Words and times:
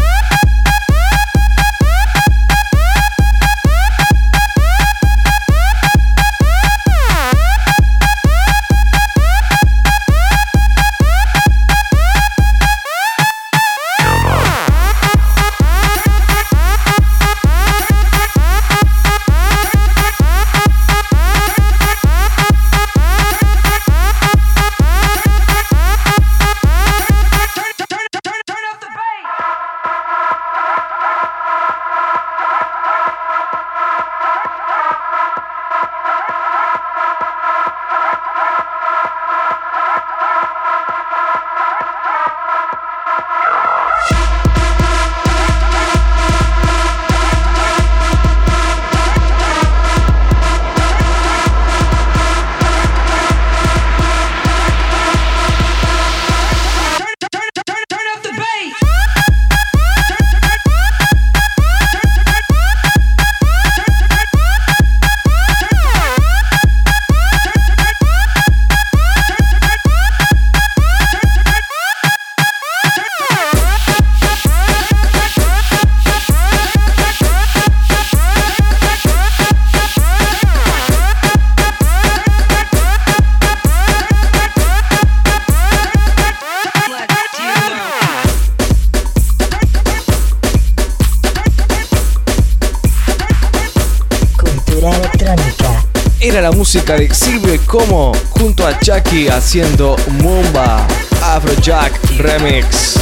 Música 96.73 96.97
de 96.97 97.13
Silvio 97.13 97.61
como 97.67 98.13
junto 98.29 98.65
a 98.65 98.79
Chucky 98.79 99.27
haciendo 99.27 99.97
Mumba 100.23 100.87
Afrojack 101.21 101.93
Remix. 102.19 102.95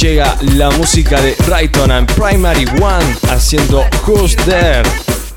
Llega 0.00 0.36
la 0.56 0.72
música 0.72 1.20
de 1.20 1.36
Rayton 1.46 1.92
and 1.92 2.12
Primary 2.14 2.64
One 2.82 3.16
haciendo 3.30 3.84
Who's 4.04 4.34
There 4.34 4.82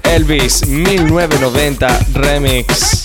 Elvis 0.02 0.66
1990 0.66 2.00
Remix. 2.14 2.99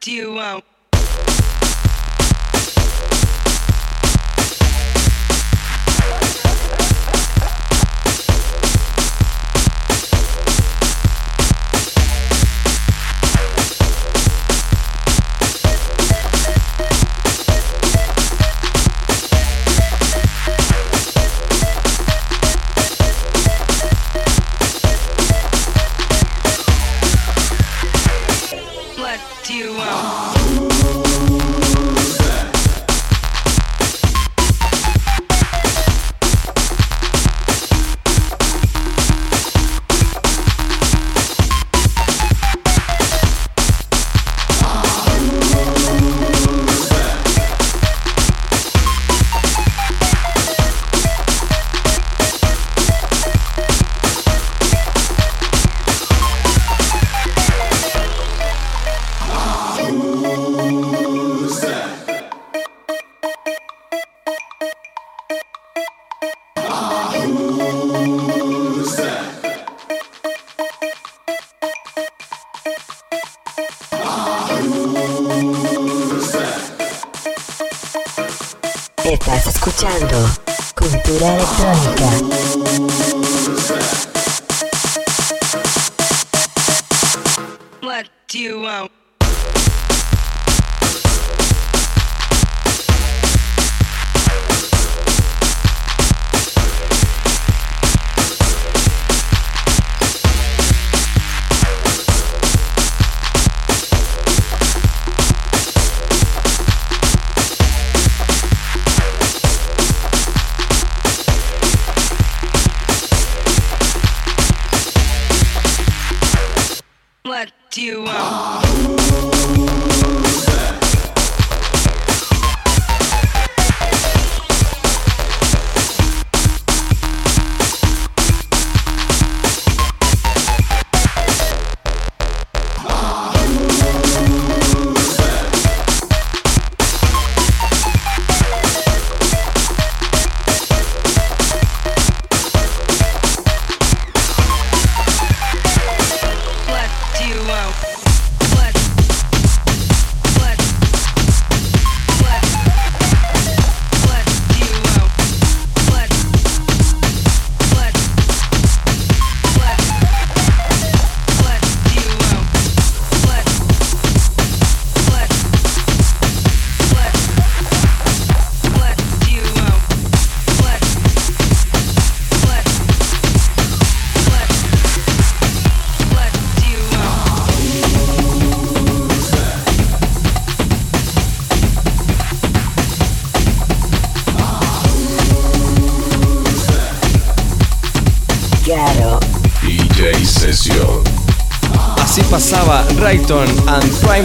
Do 0.00 0.33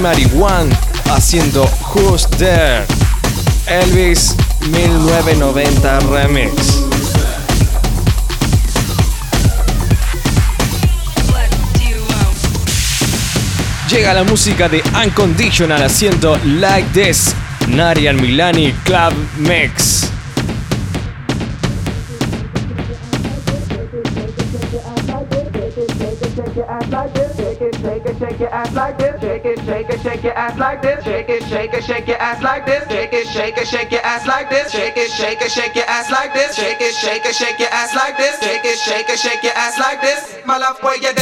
Primary 0.02 0.28
One 0.40 0.72
haciendo 1.12 1.70
Who's 1.94 2.26
There? 2.38 2.86
Elvis 3.68 4.34
1990 4.72 6.00
Remix. 6.10 6.54
Llega 13.90 14.14
la 14.14 14.24
música 14.24 14.70
de 14.70 14.82
Unconditional 15.06 15.84
haciendo 15.84 16.40
Like 16.46 16.88
This, 16.94 17.36
Narian 17.68 18.22
Milani 18.22 18.72
Club 18.86 19.14
Mix. 19.36 19.89
shake 30.20 30.26
your 30.26 30.38
ass 30.38 30.58
like 30.60 30.82
this. 30.82 31.04
Shake 31.04 31.30
it, 31.30 31.44
shake 31.44 31.74
it, 31.74 31.84
shake 31.84 32.08
your 32.08 32.18
ass 32.18 32.44
like 32.44 32.66
this. 32.66 32.84
Shake 32.90 33.14
it, 33.14 33.28
shake 33.28 33.58
it, 33.58 33.68
shake 33.68 33.92
your 33.92 34.02
ass 34.02 34.28
like 34.28 34.50
this. 34.50 34.72
Shake 34.72 34.98
it, 34.98 35.12
shake 35.12 35.42
it, 35.42 35.52
shake 35.52 35.76
your 35.76 35.86
ass 35.86 36.12
like 36.12 36.34
this. 36.34 36.56
Shake 36.56 36.82
it, 36.82 36.94
shake 36.94 37.26
it, 37.26 37.36
shake 37.36 37.60
your 37.60 37.70
ass 37.70 37.96
like 37.96 38.18
this. 38.18 38.40
Shake 38.44 38.66
it, 38.66 38.78
shake 38.78 39.10
it, 39.10 39.20
shake 39.20 39.44
your 39.44 39.54
ass 39.54 39.80
like 39.80 40.02
this. 40.02 40.38
My 40.46 40.58
love, 40.58 40.82
boy, 40.82 40.96
you 41.02 41.14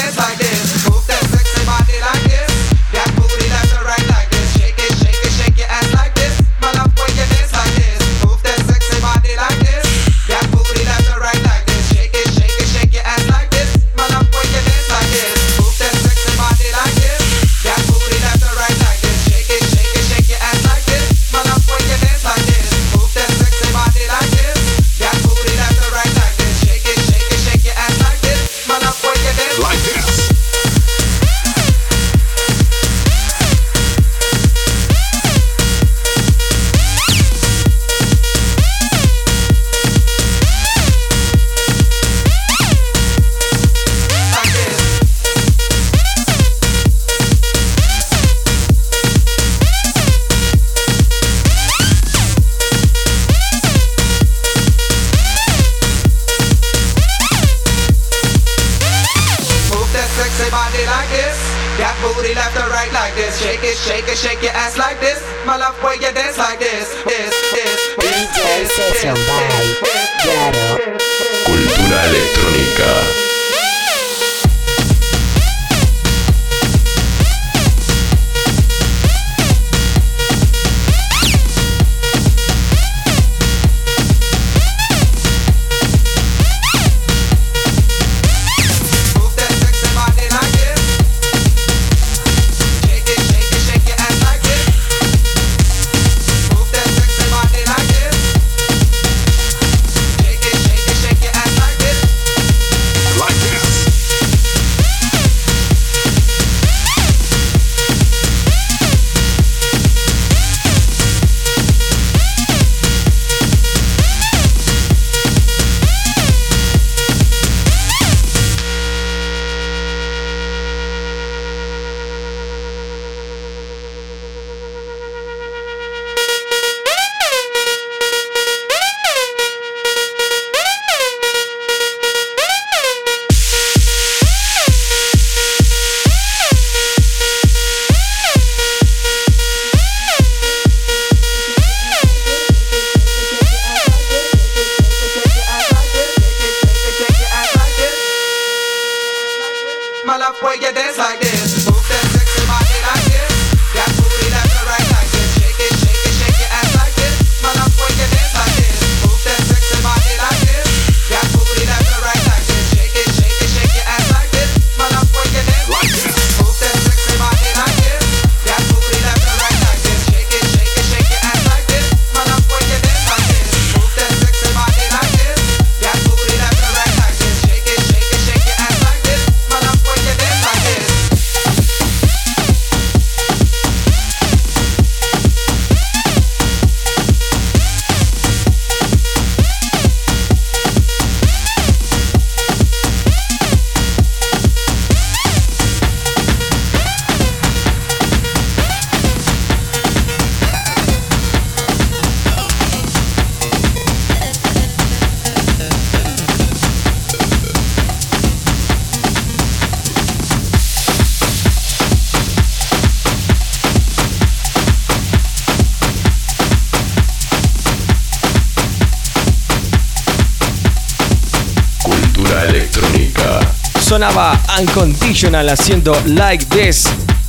Haciendo 225.36 225.94
Like 226.06 226.46
This, 226.46 226.86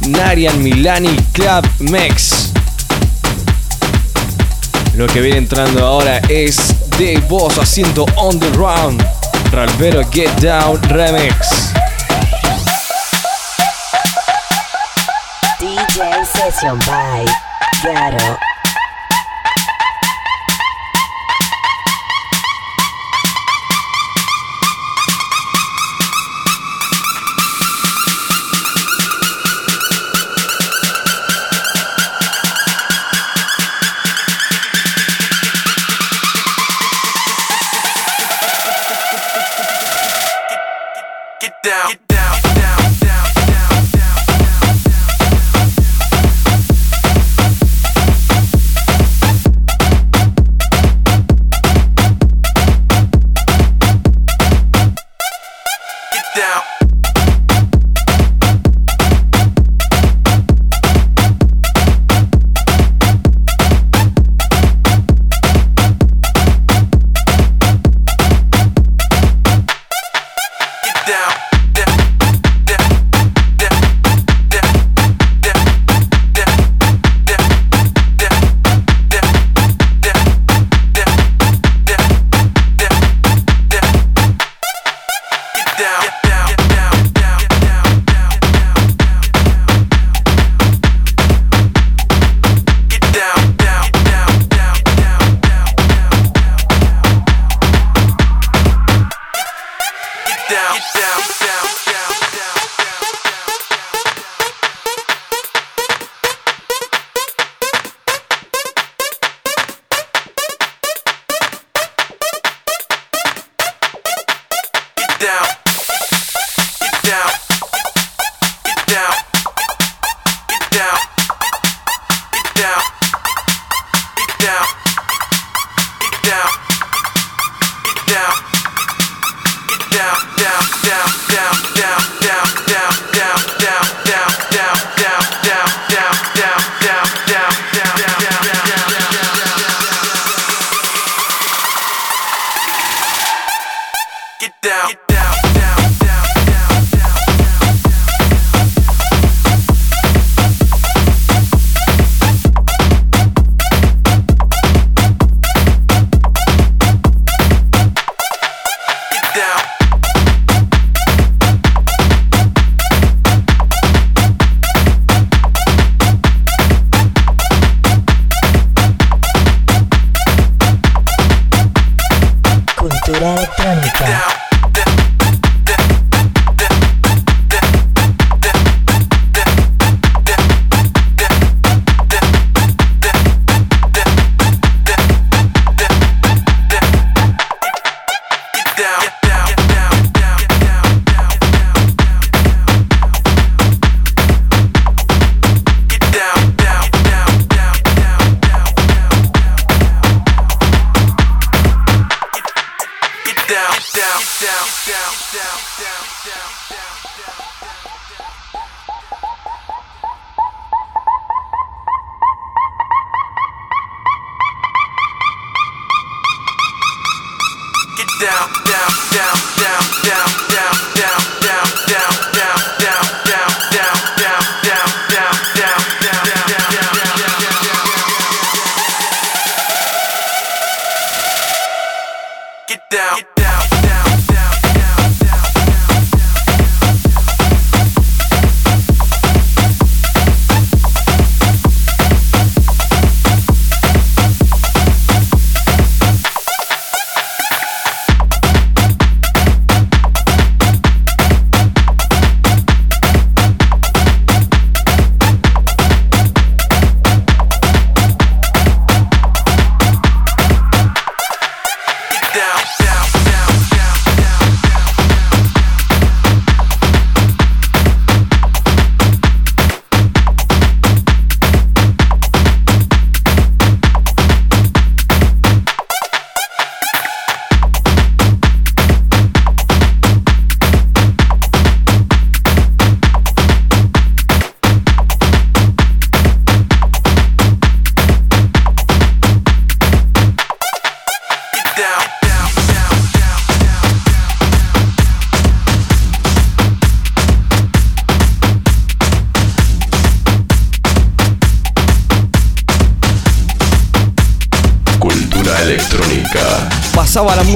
Narian 0.06 0.62
Milani 0.62 1.16
Club 1.32 1.66
Mex. 1.80 2.52
Lo 4.94 5.08
que 5.08 5.20
viene 5.20 5.38
entrando 5.38 5.84
ahora 5.84 6.18
es 6.28 6.76
The 6.96 7.18
Boss 7.28 7.58
haciendo 7.58 8.06
On 8.14 8.38
The 8.38 8.50
Round, 8.50 9.04
Ralvero 9.50 10.08
Get 10.12 10.30
Down 10.40 10.80
Remix. 10.90 11.72
DJ 15.58 16.24
Session 16.24 16.78
by 16.86 17.26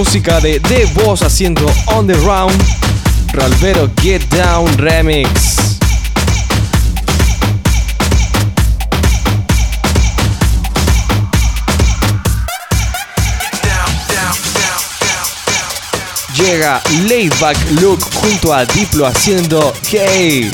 música 0.04 0.40
de 0.40 0.58
The 0.58 0.86
Boss 0.94 1.22
haciendo 1.22 1.64
On 1.86 2.04
The 2.04 2.14
Round, 2.14 2.60
Ralvero 3.34 3.88
Get 4.02 4.20
Down 4.34 4.76
Remix. 4.76 5.28
Llega 16.34 16.82
Laidback 17.06 17.56
Look 17.80 18.00
junto 18.12 18.52
a 18.52 18.64
Diplo 18.64 19.06
haciendo 19.06 19.72
Hey. 19.88 20.50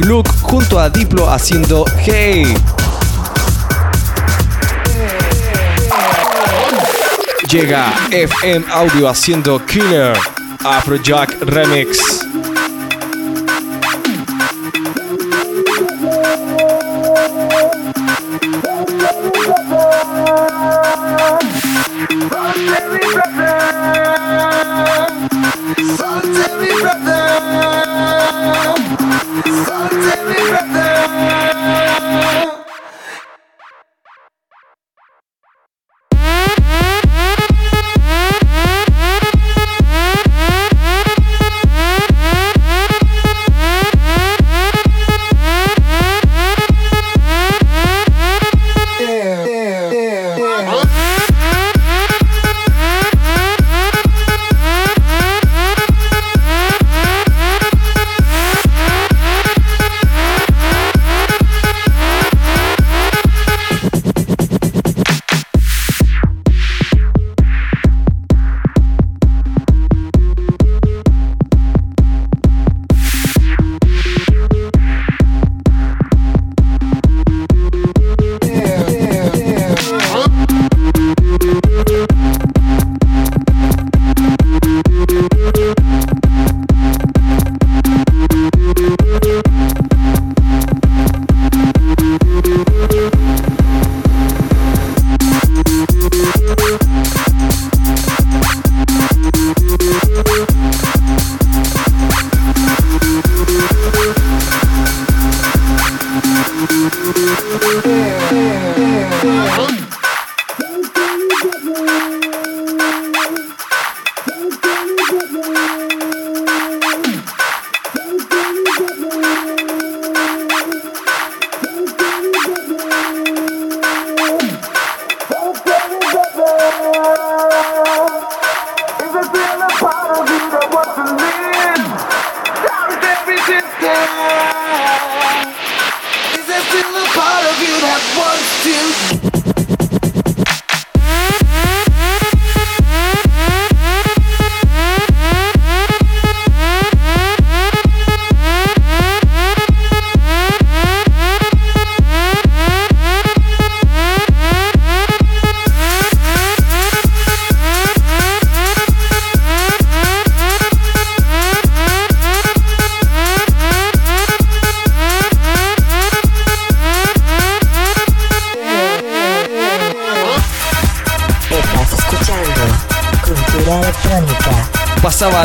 Luke 0.00 0.30
junto 0.42 0.78
a 0.78 0.88
Diplo 0.88 1.30
haciendo 1.30 1.84
Hey. 1.98 2.54
Llega 7.48 7.92
FM 8.10 8.64
Audio 8.72 9.08
haciendo 9.08 9.64
Killer 9.66 10.16
Afrojack 10.64 11.36
Remix. 11.42 12.19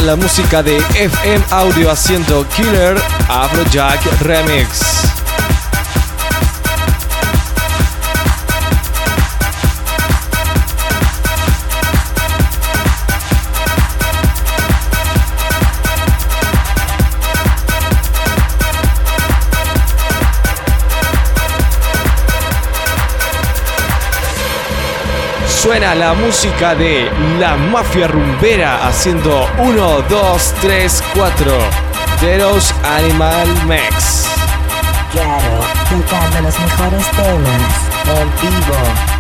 La 0.05 0.15
música 0.15 0.61
de 0.61 0.77
FM 0.77 1.43
Audio 1.49 1.89
haciendo 1.89 2.47
Killer 2.49 2.95
Afrojack 3.27 4.21
Remix. 4.21 5.04
Suena 25.75 25.93
la 25.93 26.13
música 26.13 26.73
de 26.73 27.11
La 27.37 27.57
Mafia 27.57 28.07
Rumbera 28.07 28.87
haciendo 28.87 29.45
1, 29.57 30.03
2, 30.07 30.53
3, 30.61 31.03
4. 31.13 31.51
Deros 32.21 32.73
Animal 32.85 33.45
Mex. 33.67 34.25
Claro, 35.11 35.59
tocando 35.89 36.41
los 36.43 36.59
mejores 36.61 37.11
temas 37.11 38.21
en 38.21 38.49
vivo. 38.49 39.14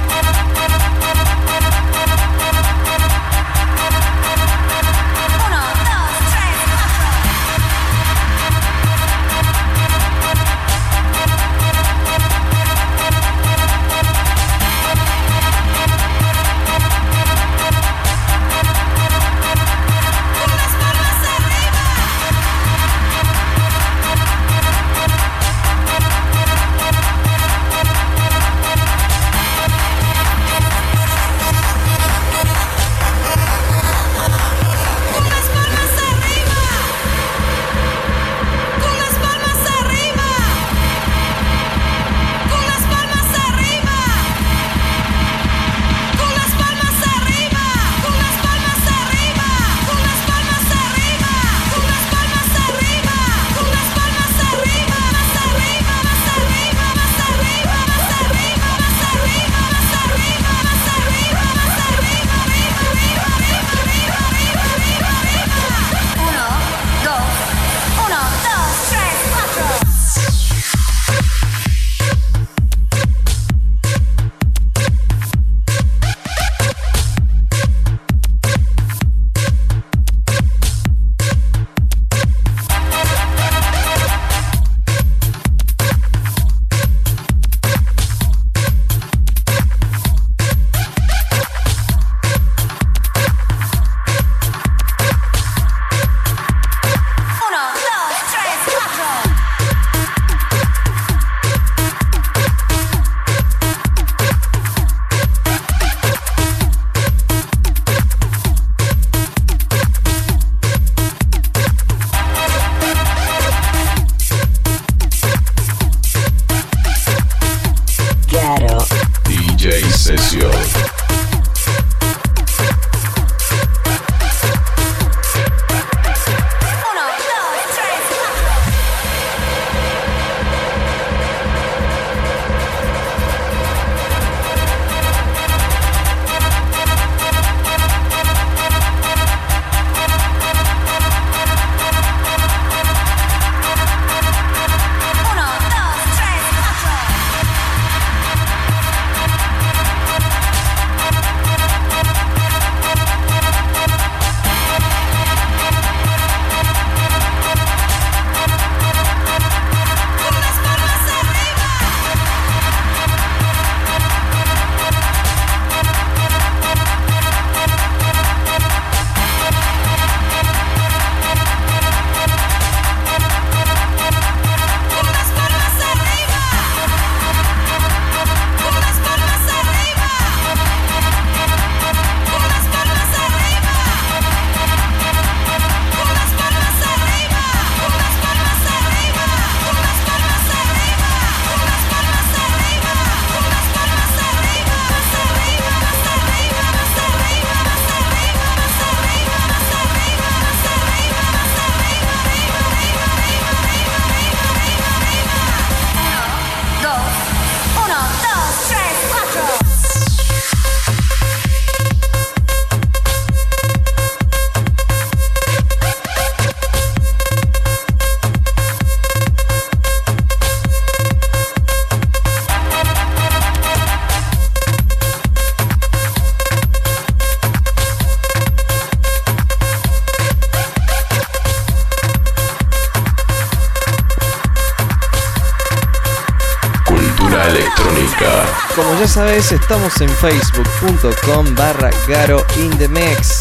estamos 239.35 239.99
en 239.99 240.07
facebook.com 240.07 241.55
barra 241.55 241.89
Garo 242.07 242.45
in 242.55 242.69
the 242.77 242.87
Mix. 242.87 243.39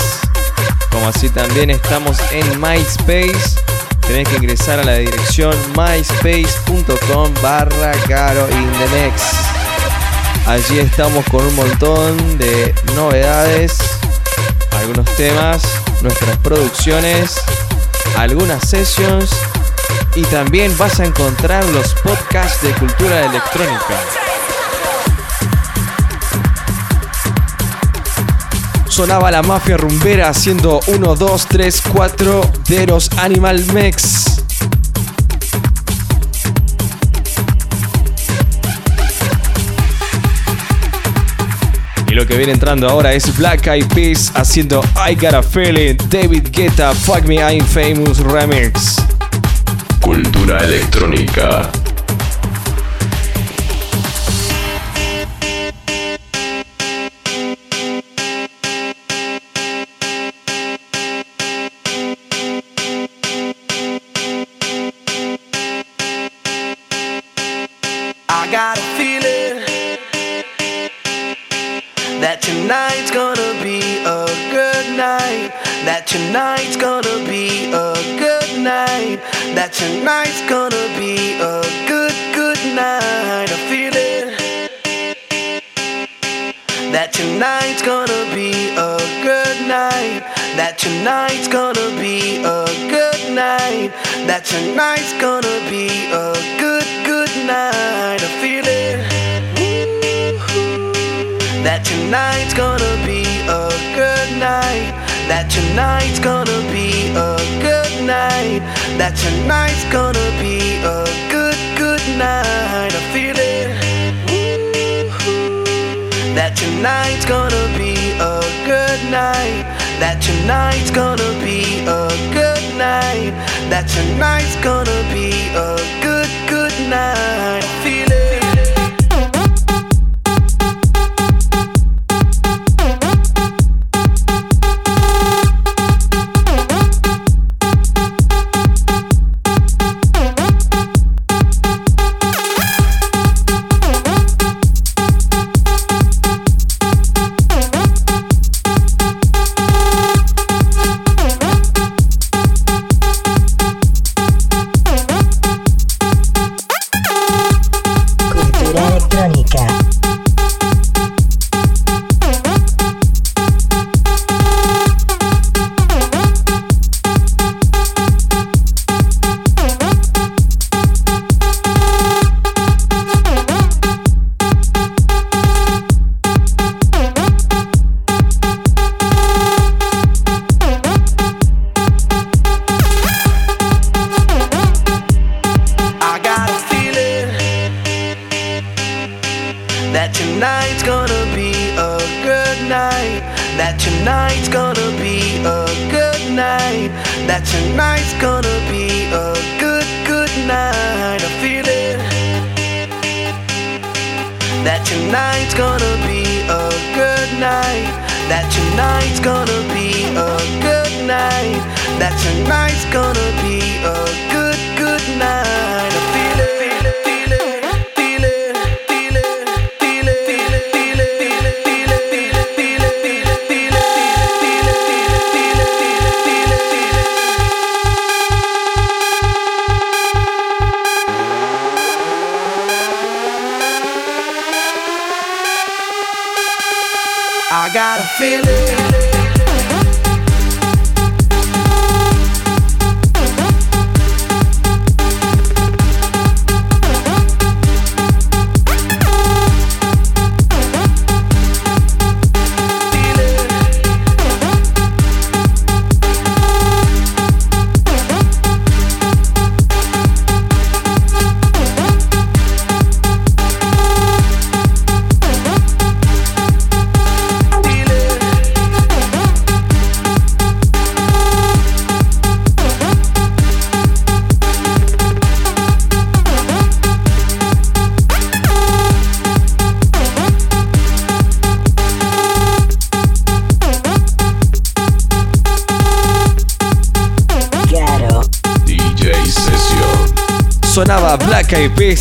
Como 0.90 1.06
así 1.06 1.28
también 1.28 1.70
estamos 1.70 2.18
en 2.32 2.60
MySpace. 2.60 3.60
Tenés 4.00 4.28
que 4.28 4.36
ingresar 4.36 4.80
a 4.80 4.84
la 4.84 4.94
dirección 4.94 5.54
myspace.com 5.76 7.32
barra 7.40 7.92
Garo 8.08 8.48
in 8.50 8.72
the 8.72 9.04
Mix. 9.04 9.22
Allí 10.46 10.80
estamos 10.80 11.24
con 11.26 11.46
un 11.46 11.54
montón 11.54 12.38
de 12.38 12.74
novedades, 12.96 13.78
algunos 14.72 15.06
temas, 15.14 15.62
nuestras 16.02 16.36
producciones, 16.38 17.36
algunas 18.18 18.68
sessions 18.68 19.30
y 20.16 20.22
también 20.22 20.76
vas 20.76 20.98
a 20.98 21.04
encontrar 21.04 21.64
los 21.66 21.94
podcasts 21.94 22.62
de 22.62 22.72
cultura 22.72 23.26
electrónica. 23.26 24.23
sonaba 28.94 29.28
la 29.28 29.42
mafia 29.42 29.76
rumbera 29.76 30.28
haciendo 30.28 30.78
1, 30.86 31.16
2, 31.16 31.46
3, 31.48 31.82
4 31.92 32.52
de 32.68 32.86
los 32.86 33.10
Animal 33.18 33.64
Mex. 33.72 34.44
Y 42.06 42.12
lo 42.12 42.24
que 42.24 42.36
viene 42.36 42.52
entrando 42.52 42.88
ahora 42.88 43.12
es 43.14 43.36
Black 43.36 43.66
Eyed 43.66 43.88
Peas 43.88 44.30
haciendo 44.36 44.80
I 45.10 45.16
Got 45.16 45.34
a 45.34 45.42
Feeling, 45.42 45.96
David 46.08 46.50
Guetta, 46.52 46.94
Fuck 46.94 47.24
Me 47.24 47.38
I'm 47.38 47.66
Famous 47.66 48.18
Remix. 48.18 49.02
Cultura 50.00 50.58
electrónica. 50.58 51.68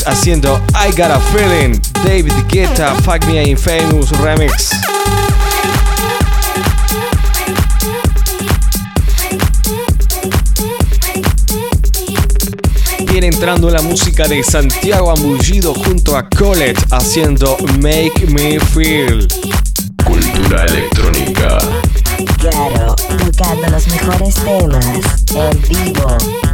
Haciendo 0.01 0.59
I 0.73 0.89
Got 0.91 1.11
a 1.11 1.19
Feeling, 1.19 1.79
David 2.03 2.33
Guetta, 2.47 2.95
Fuck 2.95 3.25
Me 3.27 3.43
I'm 3.43 3.55
Famous 3.55 4.09
Remix. 4.19 4.71
Viene 13.07 13.27
entrando 13.27 13.69
la 13.69 13.83
música 13.83 14.27
de 14.27 14.43
Santiago 14.43 15.11
Ambullido 15.11 15.75
junto 15.75 16.17
a 16.17 16.27
Colette 16.27 16.83
haciendo 16.89 17.55
Make 17.79 18.25
Me 18.29 18.59
Feel. 18.59 19.27
Cultura 20.03 20.65
electrónica. 20.65 21.59
Claro, 22.39 22.95
tocando 22.95 23.67
los 23.69 23.87
mejores 23.87 24.35
temas 24.35 25.25
en 25.35 25.61
vivo. 25.69 26.52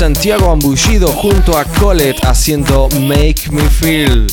Santiago 0.00 0.50
Ambullido 0.50 1.08
junto 1.08 1.58
a 1.58 1.64
Colette 1.66 2.26
haciendo 2.26 2.88
Make 3.00 3.50
Me 3.50 3.68
Feel. 3.68 4.26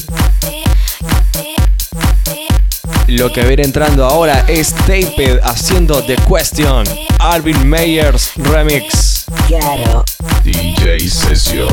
Lo 3.07 3.34
que 3.34 3.43
viene 3.43 3.63
entrando 3.63 4.05
ahora 4.05 4.45
es 4.47 4.74
Taped 4.74 5.41
haciendo 5.43 6.01
The 6.03 6.15
Question, 6.26 6.86
Alvin 7.20 7.68
Meyers 7.68 8.32
Remix. 8.38 9.26
Claro. 9.49 10.05
DJ 10.45 11.09
Session. 11.09 11.68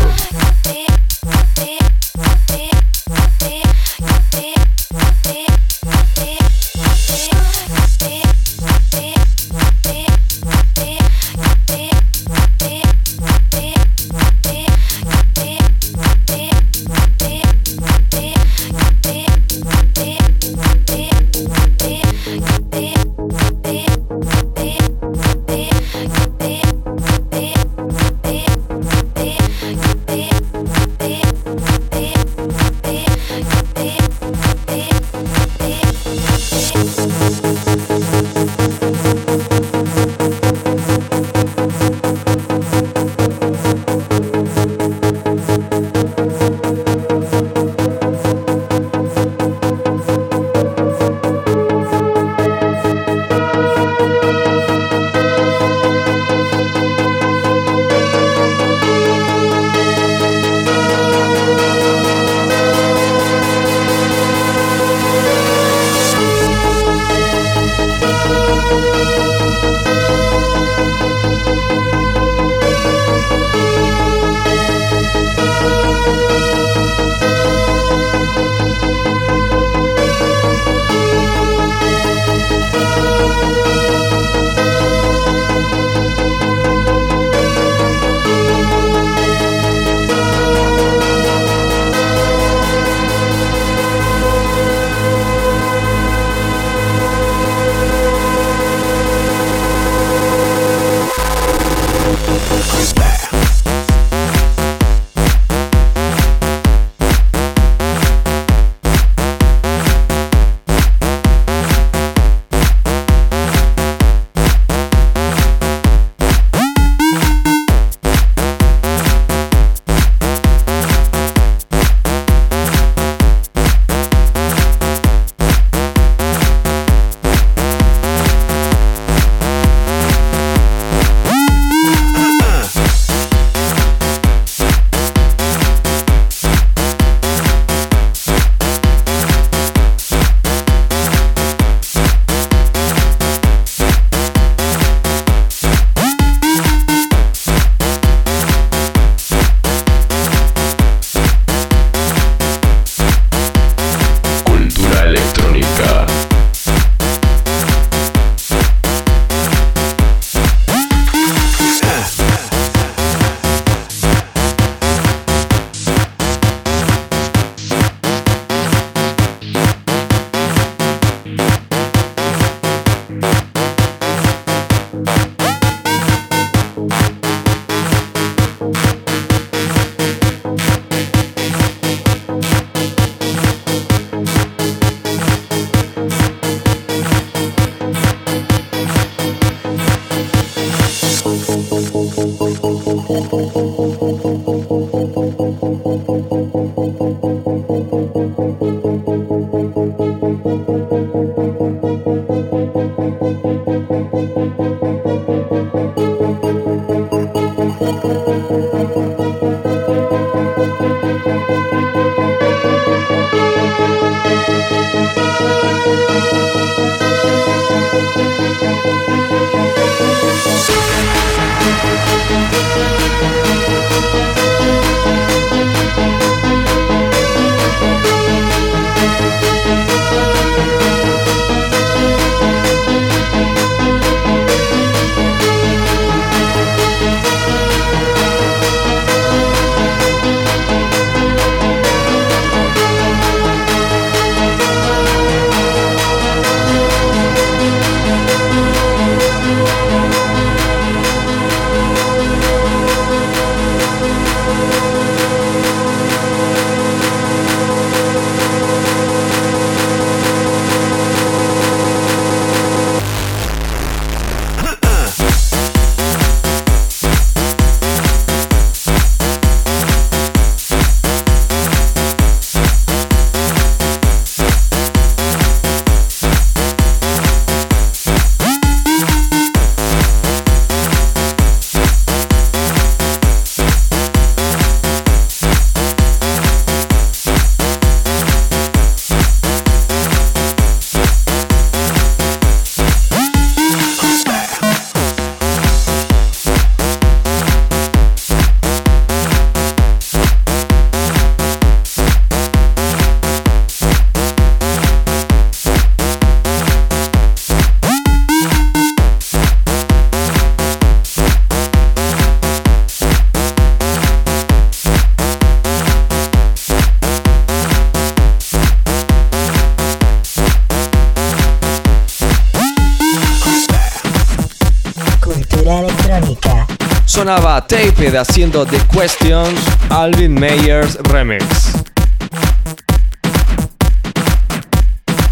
Haciendo 328.18 328.64
The 328.64 328.78
Question, 328.92 329.54
Alvin 329.90 330.34
Mayers 330.34 330.96
Remix. 331.02 331.44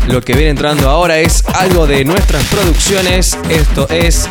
Lo 0.08 0.20
que 0.20 0.34
viene 0.34 0.50
entrando 0.50 0.90
ahora 0.90 1.18
es 1.18 1.44
algo 1.54 1.86
de 1.86 2.04
nuestras 2.04 2.44
producciones. 2.46 3.38
Esto 3.48 3.88
es 3.88 4.28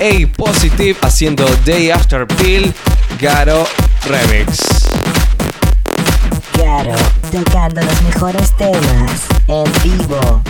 A 0.00 0.36
Positive 0.36 0.96
haciendo 1.02 1.46
Day 1.66 1.90
After 1.90 2.26
Pill, 2.26 2.72
Garo 3.20 3.66
Remix. 4.06 4.58
Claro, 6.52 6.94
tocando 7.30 7.82
los 7.82 8.02
mejores 8.02 8.56
temas 8.56 9.22
en 9.46 9.72
vivo. 9.82 10.42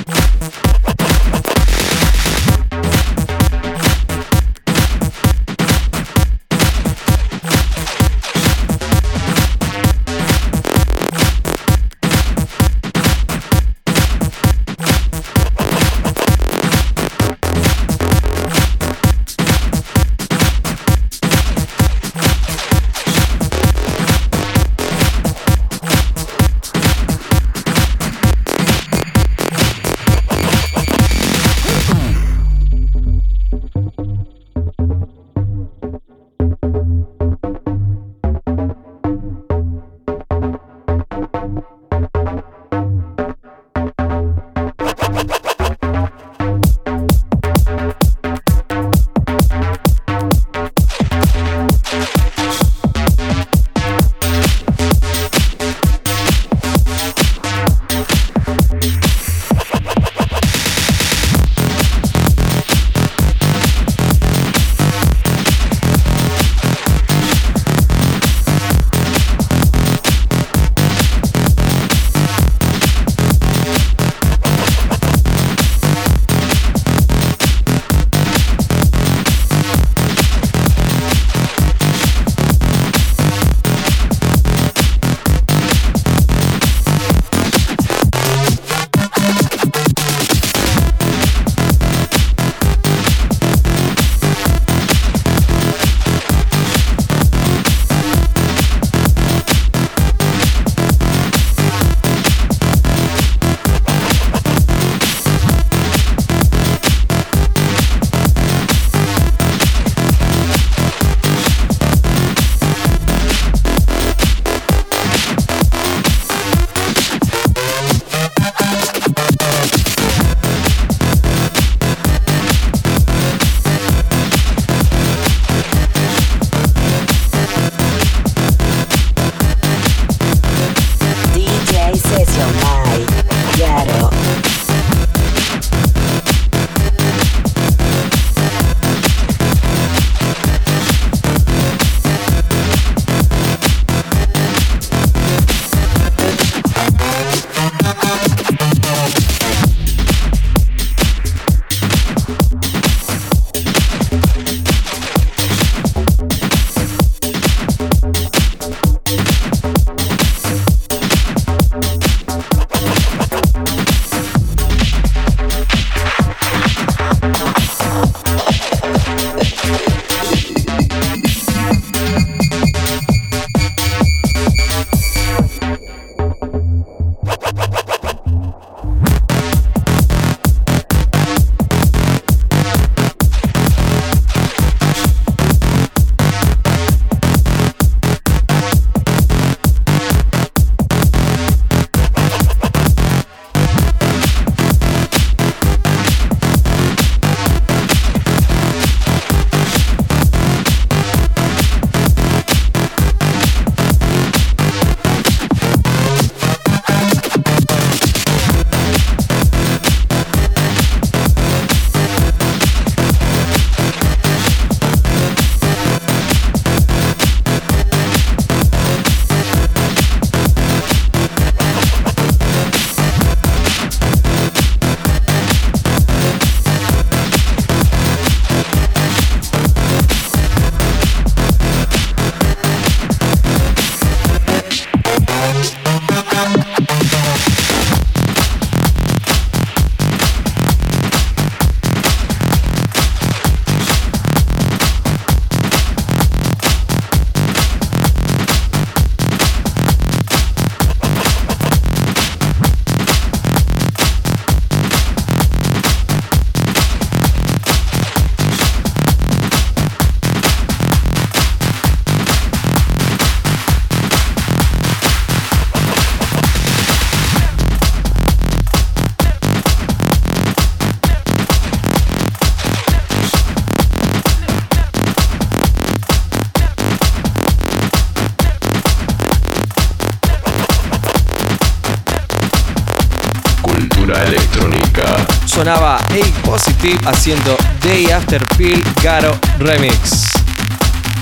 Haciendo 286.80 287.58
Day 287.82 288.10
After 288.10 288.42
Pill 288.56 288.82
Garo 289.02 289.38
Remix. 289.58 290.30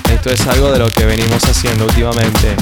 Esto 0.08 0.30
es 0.30 0.46
algo 0.46 0.70
de 0.70 0.78
lo 0.78 0.88
que 0.88 1.04
venimos 1.04 1.42
haciendo 1.42 1.84
últimamente. 1.84 2.54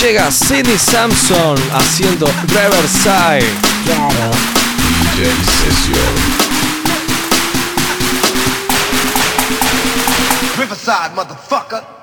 Llega 0.00 0.30
Sidney 0.30 0.78
Samson 0.78 1.58
haciendo 1.74 2.30
Riverside. 2.46 3.50
Claro. 3.84 4.30
DJ 5.16 5.26
Session. 5.44 6.46
Riverside, 10.56 11.14
motherfucker. 11.16 11.95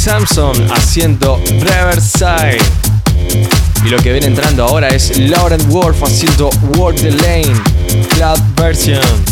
Samson 0.00 0.56
haciendo 0.72 1.38
Riverside. 1.46 2.56
Y 3.84 3.90
lo 3.90 3.98
que 3.98 4.12
viene 4.12 4.28
entrando 4.28 4.64
ahora 4.64 4.88
es 4.88 5.18
Lauren 5.18 5.60
Wolf 5.68 6.02
haciendo 6.02 6.48
Walk 6.78 6.96
the 6.96 7.10
Lane, 7.10 7.52
Cloud 8.14 8.40
Version. 8.56 9.29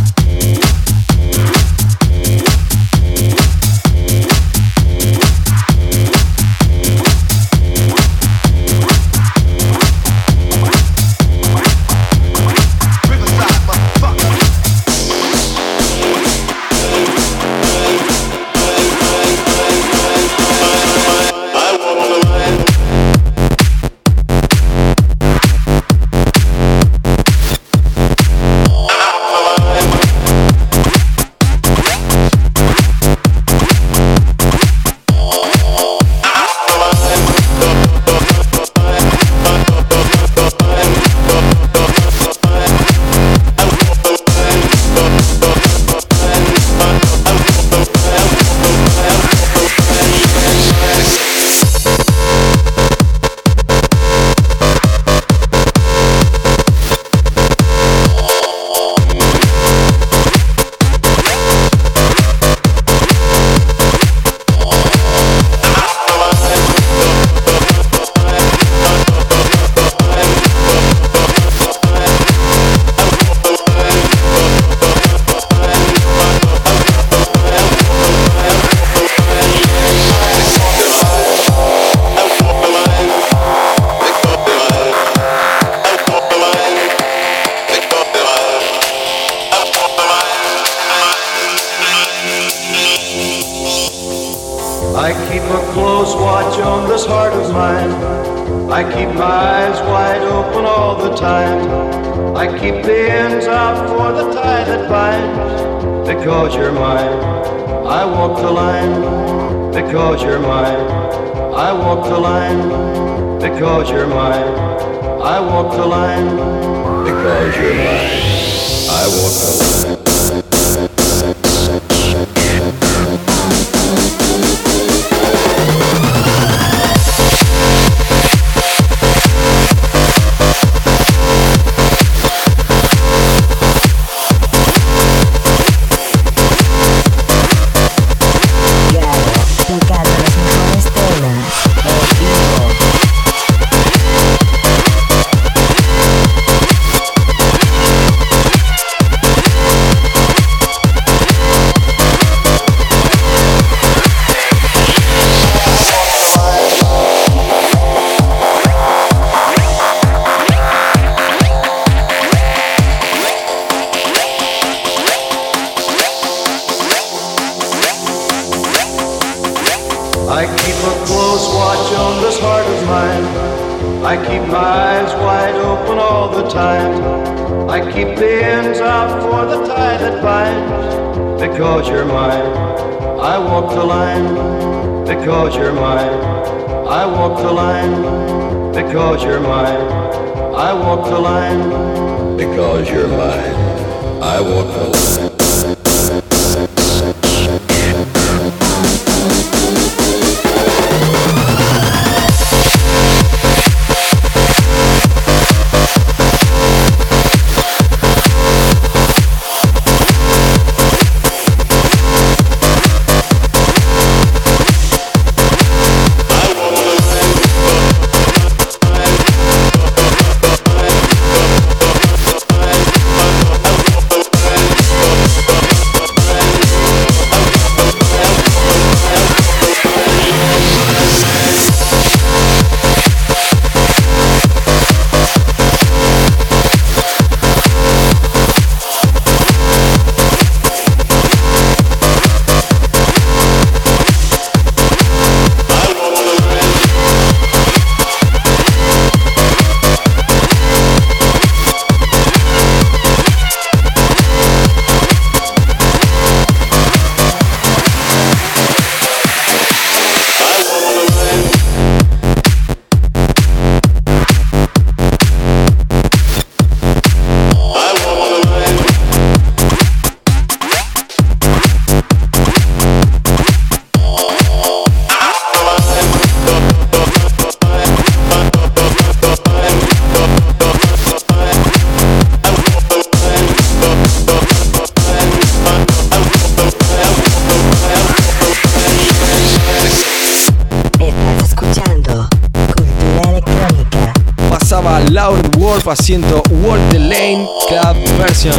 Walk 296.10 296.80
the 296.90 296.98
Lane 296.98 297.46
Club 297.68 297.96
Version. 298.16 298.54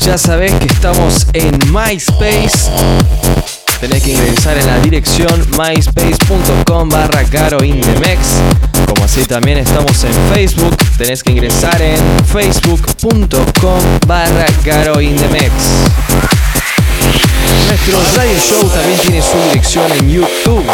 Ya 0.00 0.18
sabés 0.18 0.52
que 0.54 0.66
estamos 0.66 1.24
en 1.34 1.56
MySpace. 1.72 2.68
Tenés 3.80 4.02
que 4.02 4.10
ingresar 4.10 4.58
en 4.58 4.66
la 4.66 4.80
dirección 4.80 5.46
myspace.com 5.50 6.88
barra 6.88 7.22
garoindemex. 7.22 8.18
Como 8.88 9.04
así 9.04 9.24
también 9.24 9.58
estamos 9.58 10.02
en 10.02 10.12
Facebook, 10.34 10.76
tenés 10.98 11.22
que 11.22 11.30
ingresar 11.30 11.80
en 11.80 12.00
facebook.com 12.24 13.80
barra 14.08 14.46
garoindemex. 14.64 15.52
Nuestro 17.68 18.02
radio 18.16 18.38
show 18.40 18.68
también 18.68 18.98
tiene 18.98 19.22
su 19.22 19.38
dirección 19.48 19.92
en 19.92 20.10
YouTube. 20.10 20.66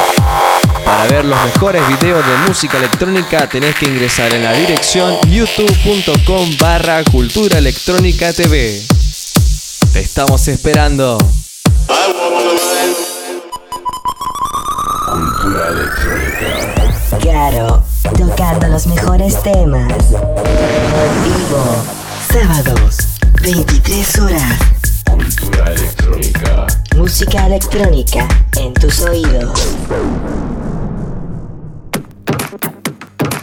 Para 0.89 1.07
ver 1.07 1.26
los 1.26 1.39
mejores 1.45 1.86
videos 1.86 2.26
de 2.26 2.49
música 2.49 2.78
electrónica 2.78 3.47
tenés 3.47 3.74
que 3.74 3.84
ingresar 3.84 4.32
en 4.32 4.43
la 4.43 4.55
dirección 4.55 5.18
youtube.com 5.28 6.49
barra 6.59 7.05
cultura 7.05 7.59
electrónica 7.59 8.32
TV. 8.32 8.82
Te 9.93 10.01
estamos 10.01 10.49
esperando. 10.49 11.18
Cultura 15.05 15.68
electrónica. 15.68 17.18
Garo, 17.22 17.84
tocando 18.16 18.68
los 18.68 18.86
mejores 18.86 19.43
temas. 19.43 19.93
Vivo. 21.22 21.84
Sábados, 22.32 22.97
23 23.43 24.18
horas. 24.20 24.59
Cultura 25.05 25.70
electrónica. 25.70 26.66
Música 26.97 27.47
electrónica 27.47 28.26
en 28.57 28.72
tus 28.72 29.03
oídos. 29.03 29.68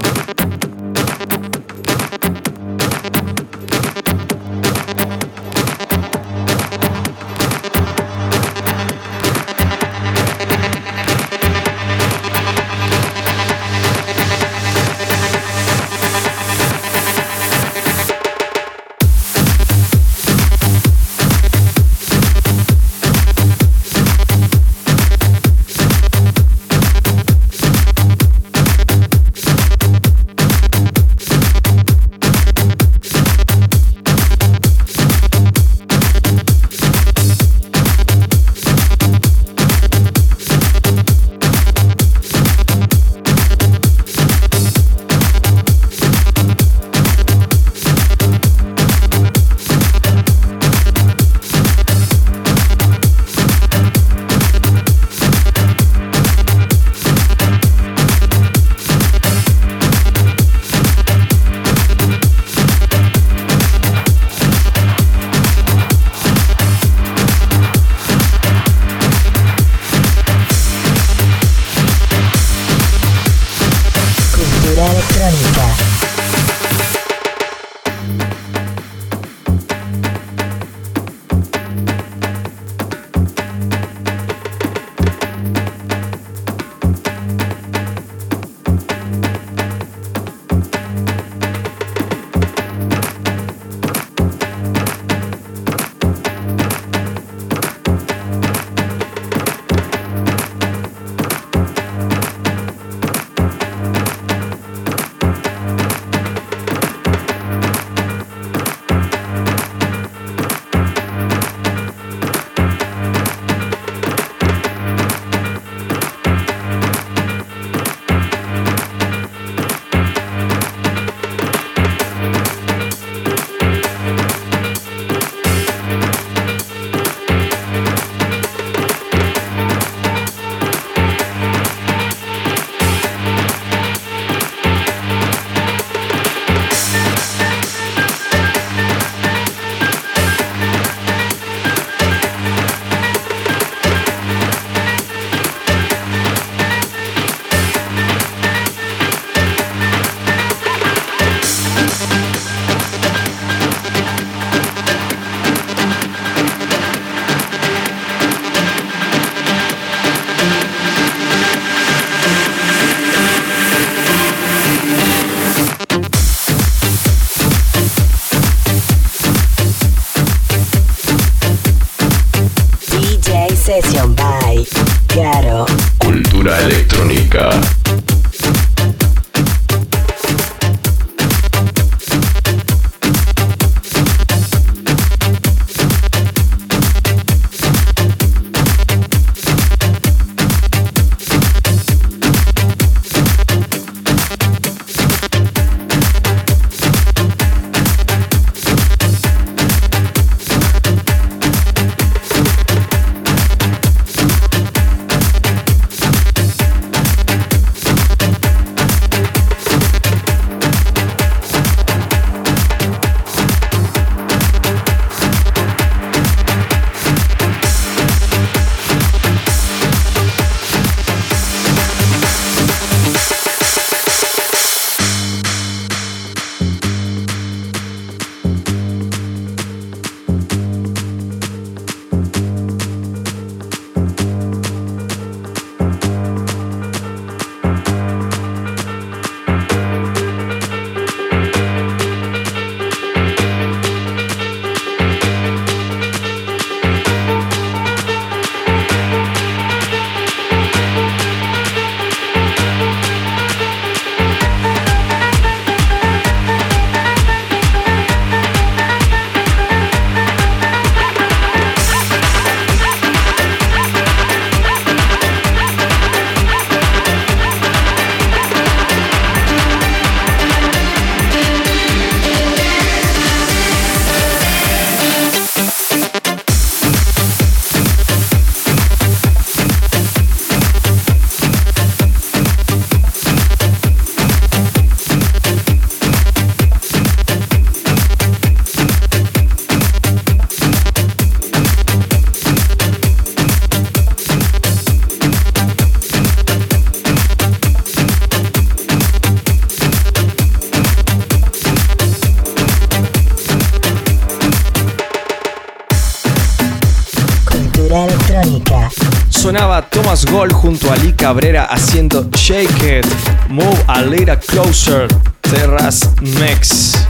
Cabrera 311.30 311.66
haciendo 311.66 312.28
Shake 312.32 312.98
It, 312.98 313.06
Move 313.48 313.84
a 313.86 314.02
Little 314.02 314.36
Closer, 314.36 315.06
Terras 315.40 316.10
Mex. 316.40 317.06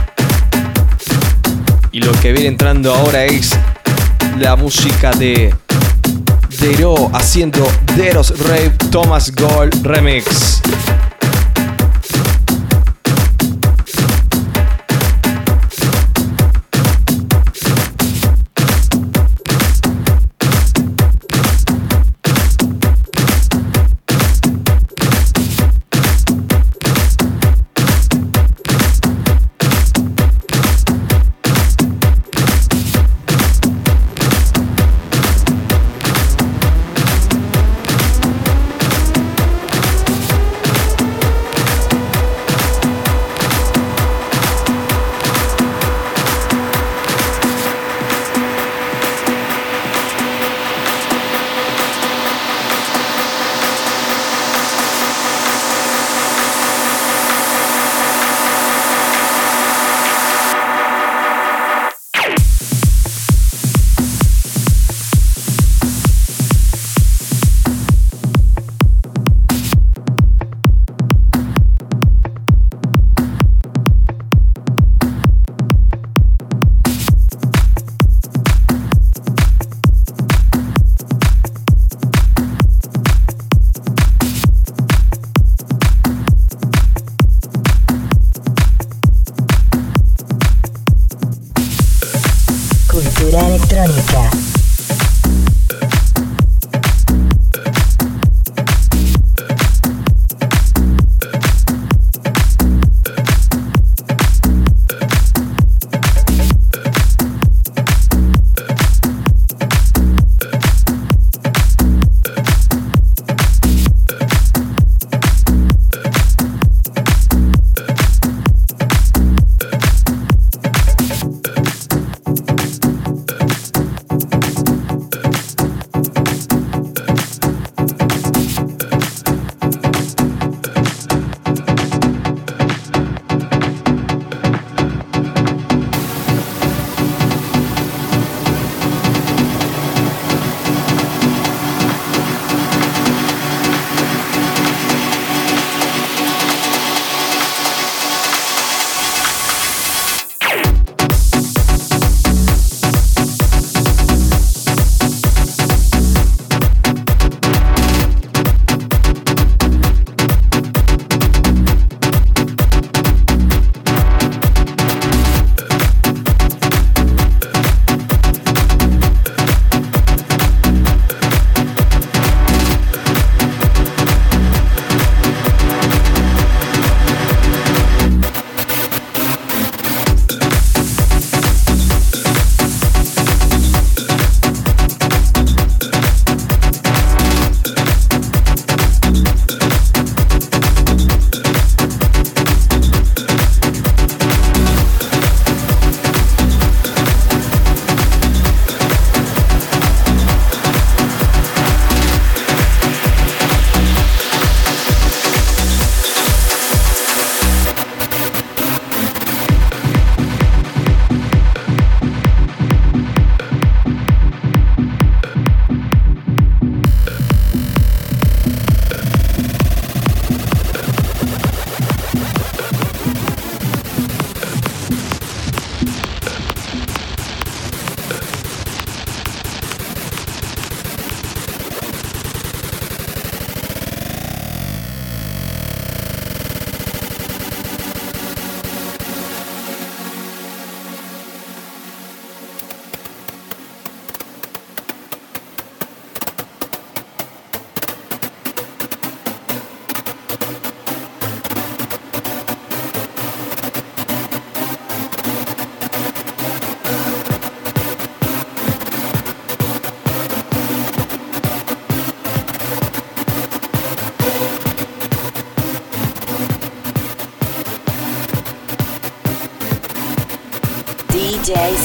Y 1.90 2.02
lo 2.02 2.12
que 2.20 2.32
viene 2.32 2.48
entrando 2.48 2.94
ahora 2.94 3.24
es 3.24 3.56
la 4.38 4.56
música 4.56 5.12
de 5.12 5.54
Dero 6.60 7.10
haciendo 7.14 7.66
Deros 7.96 8.38
Rave 8.40 8.74
Thomas 8.90 9.32
Gold 9.34 9.86
Remix. 9.86 10.60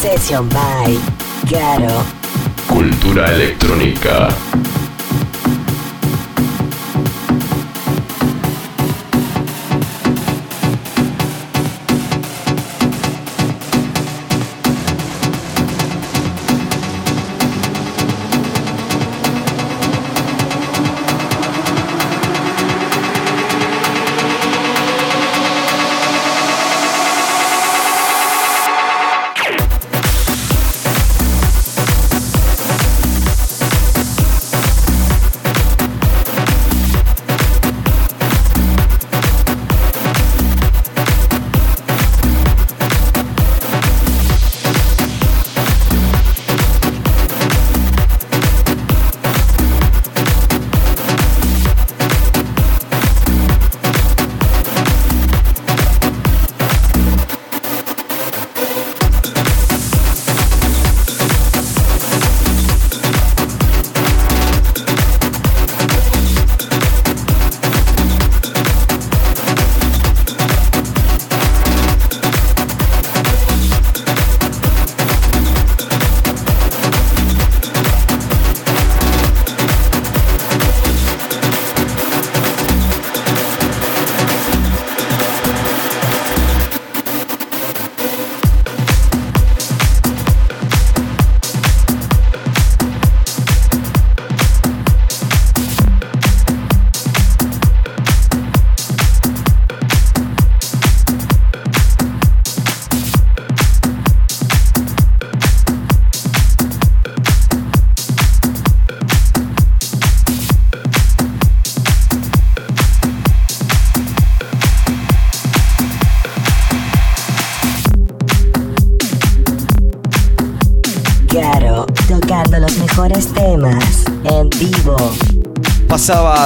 Session 0.05 0.47
by 0.49 0.95
Garo. 1.49 2.05
Cultura 2.67 3.25
electrónica. 3.33 4.44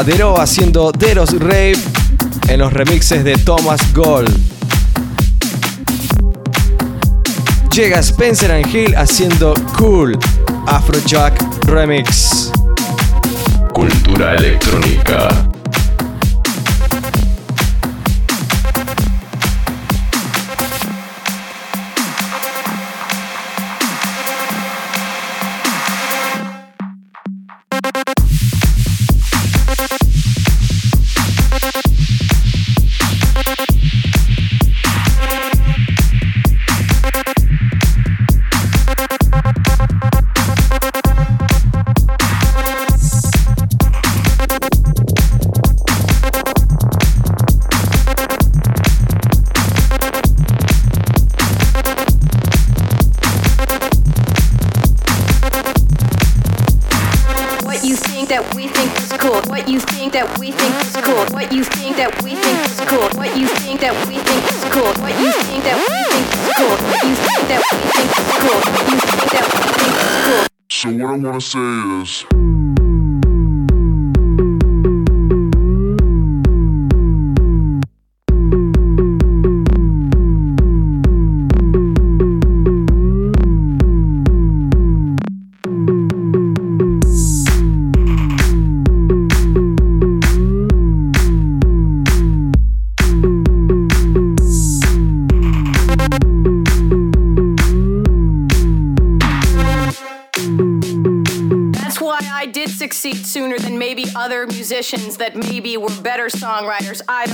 Dero 0.03 0.39
haciendo 0.39 0.91
Deros 0.91 1.31
Rave 1.39 1.77
en 2.47 2.59
los 2.59 2.71
remixes 2.71 3.23
de 3.23 3.35
Thomas 3.37 3.81
Gold. 3.93 4.29
Llega 7.71 7.99
Spencer 7.99 8.51
and 8.51 8.73
Hill 8.73 8.95
haciendo 8.95 9.53
Cool 9.77 10.17
Afrojack 10.67 11.65
Remix. 11.65 12.51
Cultura 13.73 14.35
electrónica. 14.35 15.48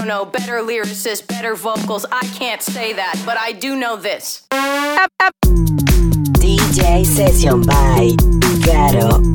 don't 0.06 0.26
know. 0.26 0.26
Better 0.26 0.62
lyricist, 0.62 1.28
better 1.28 1.56
vocals. 1.56 2.06
I 2.12 2.26
can't 2.28 2.62
say 2.62 2.94
that, 2.94 3.22
but 3.26 3.38
I 3.38 3.52
do 3.54 3.76
know 3.76 3.96
this. 3.96 4.48
DJ 6.42 7.06
Session 7.06 7.62
by 7.62 8.16
up. 8.98 9.35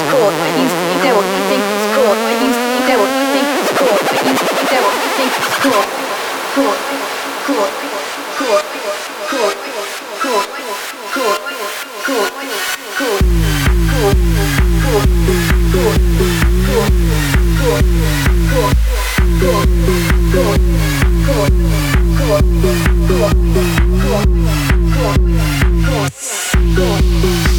cool. 0.11 0.27
You 0.27 0.67
do 0.99 1.15
what 1.15 1.23
you 1.23 1.39
think 1.47 1.63
is 1.63 1.87
cool. 1.95 2.11
You 2.11 2.51
do 2.83 2.99
what 2.99 3.11
you 3.15 3.27
think 3.31 3.47
is 3.63 3.71
cool. 3.79 3.95
You 3.95 4.35
do 4.35 4.77
what 4.83 4.95
you 4.99 5.09
think 5.15 5.31
is 5.39 5.55
cool. 5.63 5.83
Cool. 6.51 6.75
Cool. 7.47 7.71
Cool. 8.35 8.59
Cool. 8.59 8.61
Cool. 9.31 9.55
Cool. 10.21 10.43
Cool. 10.43 10.67
Cool. 12.01 12.11
Cool. 12.11 12.27
Cool. 12.91 12.99
Cool. 12.99 13.21
Cool. 13.21 14.11
Cool. 14.11 15.11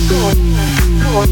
Cool. 0.08 0.71
So 1.12 1.18
what 1.18 1.28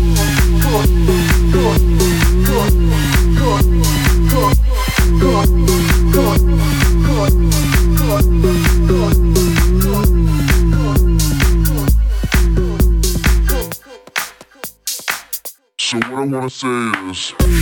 I 16.04 16.10
wanna 16.10 16.50
say 16.50 16.92
is. 17.10 17.59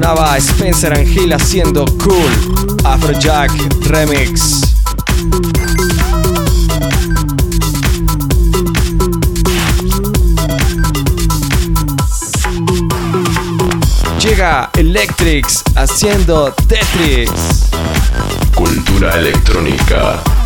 Sonaba 0.00 0.34
Spencer 0.40 1.06
Hill 1.06 1.34
haciendo 1.34 1.84
Cool 1.84 2.78
Afrojack 2.84 3.52
Remix. 3.82 4.62
Llega 14.18 14.70
Electrics 14.74 15.62
haciendo 15.76 16.50
Tetris. 16.66 17.68
Cultura 18.54 19.18
electrónica. 19.18 20.39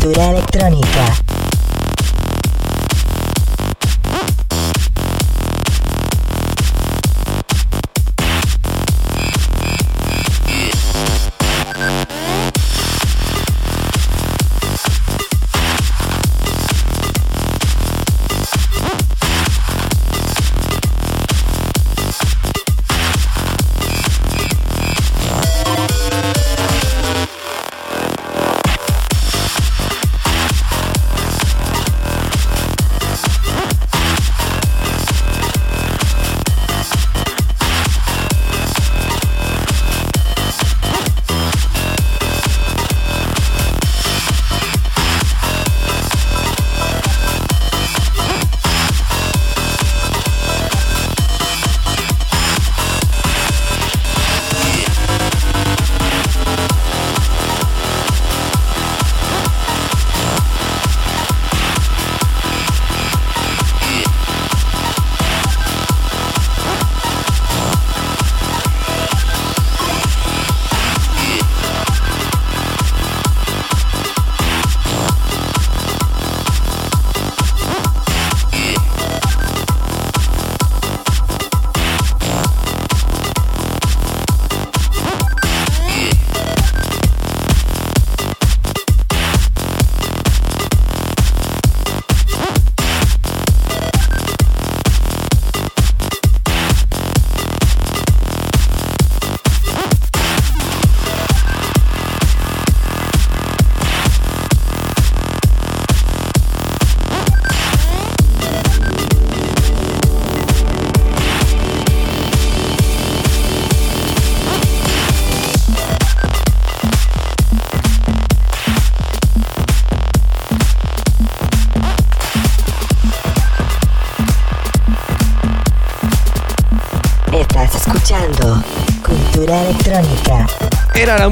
Cultura 0.00 0.30
electrónica. 0.30 1.37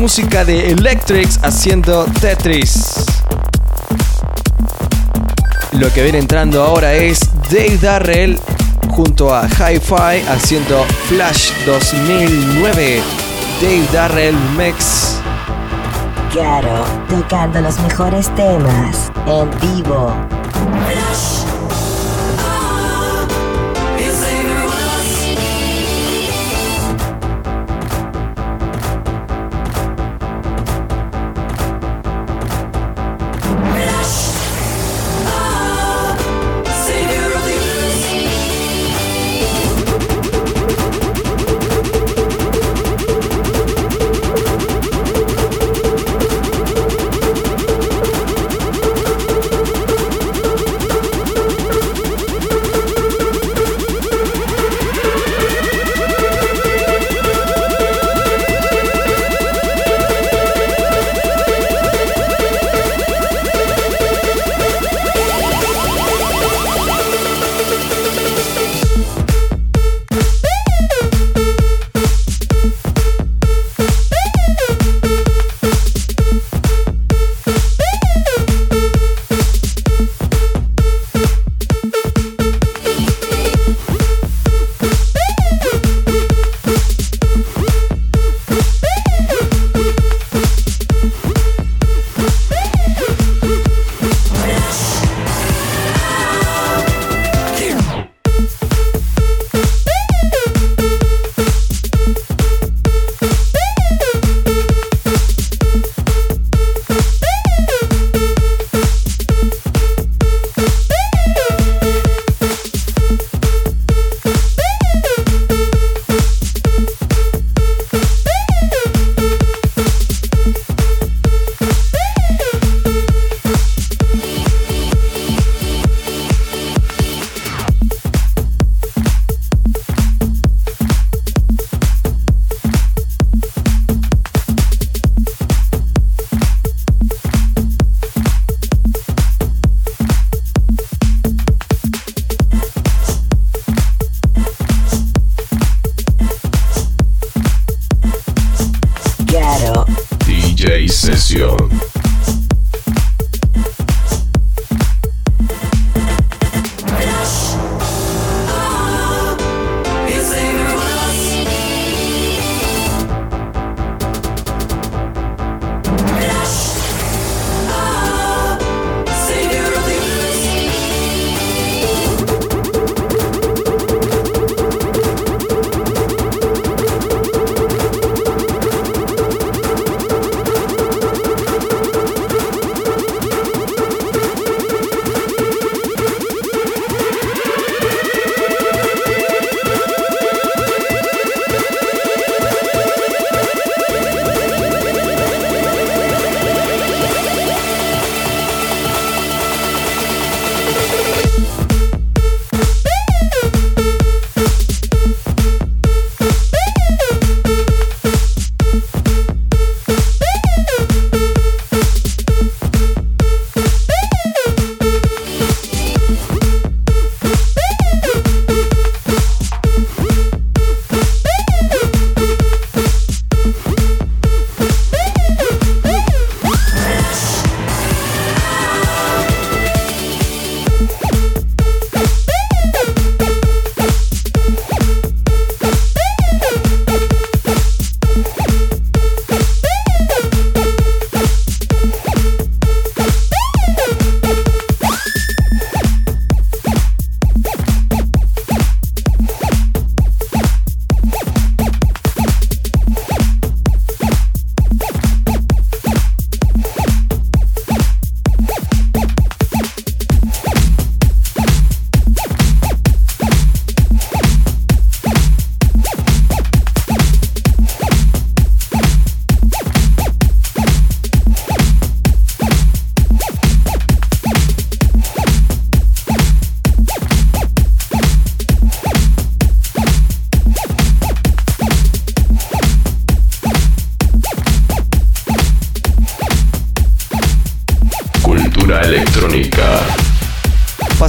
Música 0.06 0.44
de 0.44 0.70
Electrics 0.70 1.40
haciendo 1.42 2.04
Tetris. 2.20 3.04
Lo 5.72 5.92
que 5.92 6.04
viene 6.04 6.18
entrando 6.18 6.62
ahora 6.62 6.94
es 6.94 7.18
Dave 7.50 7.76
Darrell 7.82 8.38
junto 8.88 9.34
a 9.34 9.48
Hi-Fi 9.48 10.24
haciendo 10.28 10.84
Flash 11.08 11.50
2009. 11.66 13.02
Dave 13.60 13.88
Darrell 13.92 14.36
Mix. 14.56 15.18
Claro, 16.30 16.84
tocando 17.08 17.60
los 17.60 17.76
mejores 17.80 18.32
temas 18.36 19.10
en 19.26 19.50
vivo. 19.74 20.14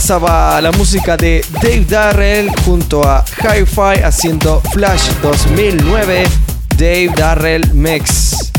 La 0.09 0.71
música 0.77 1.17
de 1.17 1.43
Dave 1.61 1.85
Darrell 1.85 2.49
junto 2.63 3.03
a 3.03 3.25
Hi-Fi 3.43 4.03
haciendo 4.05 4.61
Flash 4.71 5.09
2009 5.21 6.23
Dave 6.77 7.11
Darrell 7.13 7.73
Mix. 7.73 8.53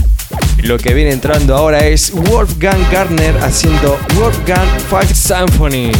Lo 0.58 0.76
que 0.76 0.92
viene 0.92 1.10
entrando 1.10 1.56
ahora 1.56 1.86
es 1.86 2.12
Wolfgang 2.12 2.78
Gartner 2.92 3.34
haciendo 3.38 3.98
Wolfgang 4.14 4.68
Fight 4.90 5.14
Symphony. 5.14 5.90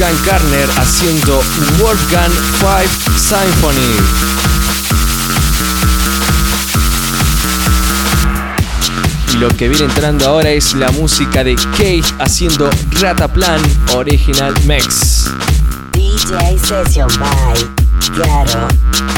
Wolfgang 0.00 0.24
Karner 0.24 0.68
haciendo 0.78 1.42
Wolfgang 1.78 2.32
5 2.58 2.68
Symphony. 3.18 3.96
Y 9.34 9.36
lo 9.36 9.48
que 9.50 9.68
viene 9.68 9.84
entrando 9.84 10.26
ahora 10.26 10.48
es 10.48 10.72
la 10.72 10.90
música 10.92 11.44
de 11.44 11.54
Cage 11.54 12.14
haciendo 12.18 12.70
Rataplan 12.98 13.60
Original 13.94 14.54
Mix. 14.64 15.26
DJ 15.92 16.58
Session 16.58 17.08
by. 17.18 19.09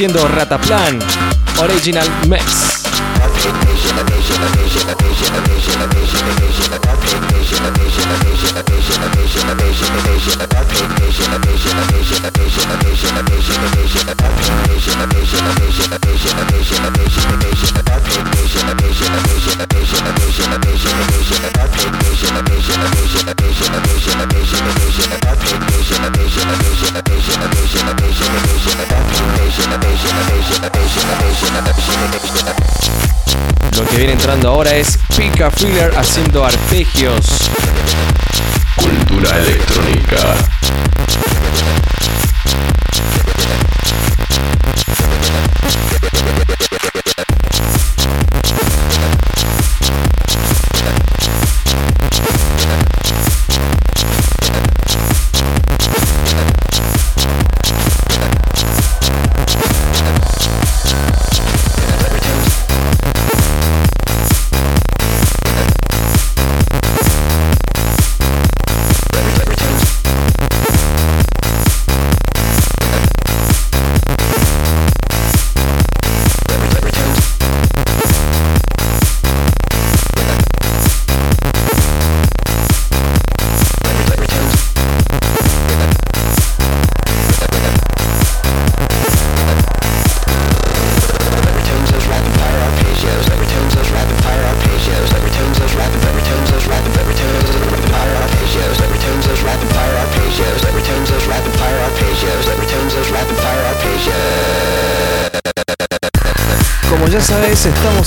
Haciendo 0.00 0.26
Rataplan 0.28 0.98
Original 1.58 2.08
Mix. 2.26 2.70
Que 33.90 33.96
viene 33.96 34.12
entrando 34.12 34.48
ahora 34.48 34.76
es 34.76 34.98
Pika 35.16 35.50
Filler 35.50 35.92
haciendo 35.96 36.44
arpegios. 36.44 37.50
Cultura 38.76 39.38
electrónica. 39.38 40.59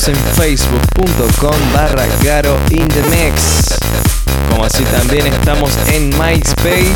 En 0.07 0.15
facebook.com 0.15 1.73
barra 1.73 2.05
Garo. 2.23 2.57
Como 4.49 4.65
así 4.65 4.83
también 4.85 5.27
estamos 5.27 5.71
en 5.87 6.09
MySpace. 6.09 6.95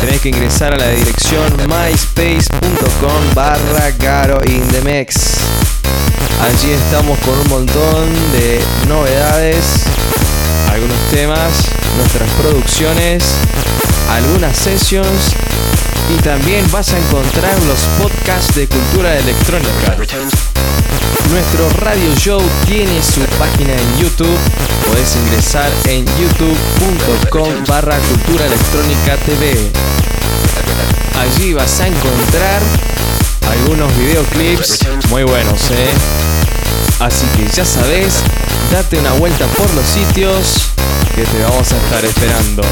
Tenés 0.00 0.20
que 0.20 0.28
ingresar 0.30 0.74
a 0.74 0.78
la 0.78 0.88
dirección 0.88 1.52
myspace.com 1.66 3.34
barra 3.34 3.90
Garo. 3.98 4.40
Allí 4.40 4.60
estamos 6.70 7.18
con 7.20 7.38
un 7.38 7.48
montón 7.48 8.08
de 8.32 8.60
novedades, 8.88 9.84
algunos 10.70 10.98
temas, 11.10 11.52
nuestras 11.96 12.28
producciones, 12.40 13.24
algunas 14.08 14.56
sessions 14.56 15.34
y 16.16 16.22
también 16.22 16.64
vas 16.70 16.92
a 16.92 16.98
encontrar 16.98 17.60
los 17.64 17.80
podcasts 17.98 18.19
de 18.54 18.68
cultura 18.68 19.16
electrónica. 19.16 19.96
Nuestro 21.30 21.70
radio 21.80 22.14
show 22.16 22.42
tiene 22.66 23.02
su 23.02 23.20
página 23.38 23.72
en 23.72 23.98
YouTube. 23.98 24.38
Puedes 24.86 25.16
ingresar 25.16 25.70
en 25.86 26.04
youtube.com 26.18 27.48
barra 27.66 27.96
cultura 27.98 28.44
electrónica 28.44 29.16
TV. 29.24 29.70
Allí 31.18 31.54
vas 31.54 31.80
a 31.80 31.86
encontrar 31.86 32.62
algunos 33.50 33.96
videoclips 33.96 34.80
muy 35.08 35.24
buenos, 35.24 35.70
¿eh? 35.70 35.90
Así 37.00 37.26
que 37.36 37.48
ya 37.48 37.64
sabes, 37.64 38.22
date 38.70 38.98
una 38.98 39.12
vuelta 39.12 39.46
por 39.46 39.72
los 39.74 39.86
sitios 39.86 40.70
que 41.14 41.24
te 41.24 41.42
vamos 41.42 41.72
a 41.72 41.76
estar 41.76 42.04
esperando. 42.04 42.62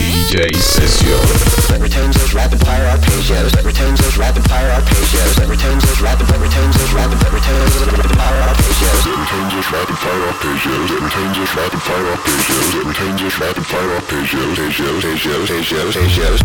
DJ 0.00 0.56
Session. 0.56 1.20
that 1.68 1.80
returns 1.80 2.16
those 2.16 2.32
rapid 2.32 2.60
fire 2.64 2.88
arpeggios, 2.88 3.52
that 3.52 3.64
returns 3.64 4.00
those 4.00 4.16
rapid 4.16 4.42
fire 4.48 4.72
arpeggios, 4.72 5.36
that 5.36 5.48
returns 5.48 5.84
those 5.84 6.00
rapid, 6.00 6.26
that 6.26 6.40
returns 6.40 6.74
those 6.80 6.92
rapid, 6.96 7.18
that 7.20 7.32
returns 7.36 7.72
those 7.76 7.92
rapid 7.92 8.16
fire 8.16 8.40
arpeggios, 8.48 9.04
that 9.04 9.20
returns 9.20 9.52
those 9.52 9.68
rapid 9.68 9.96
fire 10.00 10.24
arpeggios, 10.32 10.88
that 10.88 11.04
returns 11.04 11.36
those 11.36 11.52
rapid 11.52 11.82
fire 11.84 12.08
arpeggios, 12.16 12.72
that 12.72 12.88
returns 12.88 13.20
those 13.20 13.36
rapid 13.44 13.66
fire 13.68 13.92
arpeggios, 14.00 14.48
arpeggios, 14.56 15.04
arpeggios, 15.04 15.52
arpeggios, 15.52 16.40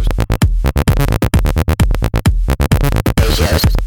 arpeggios. 3.15 3.84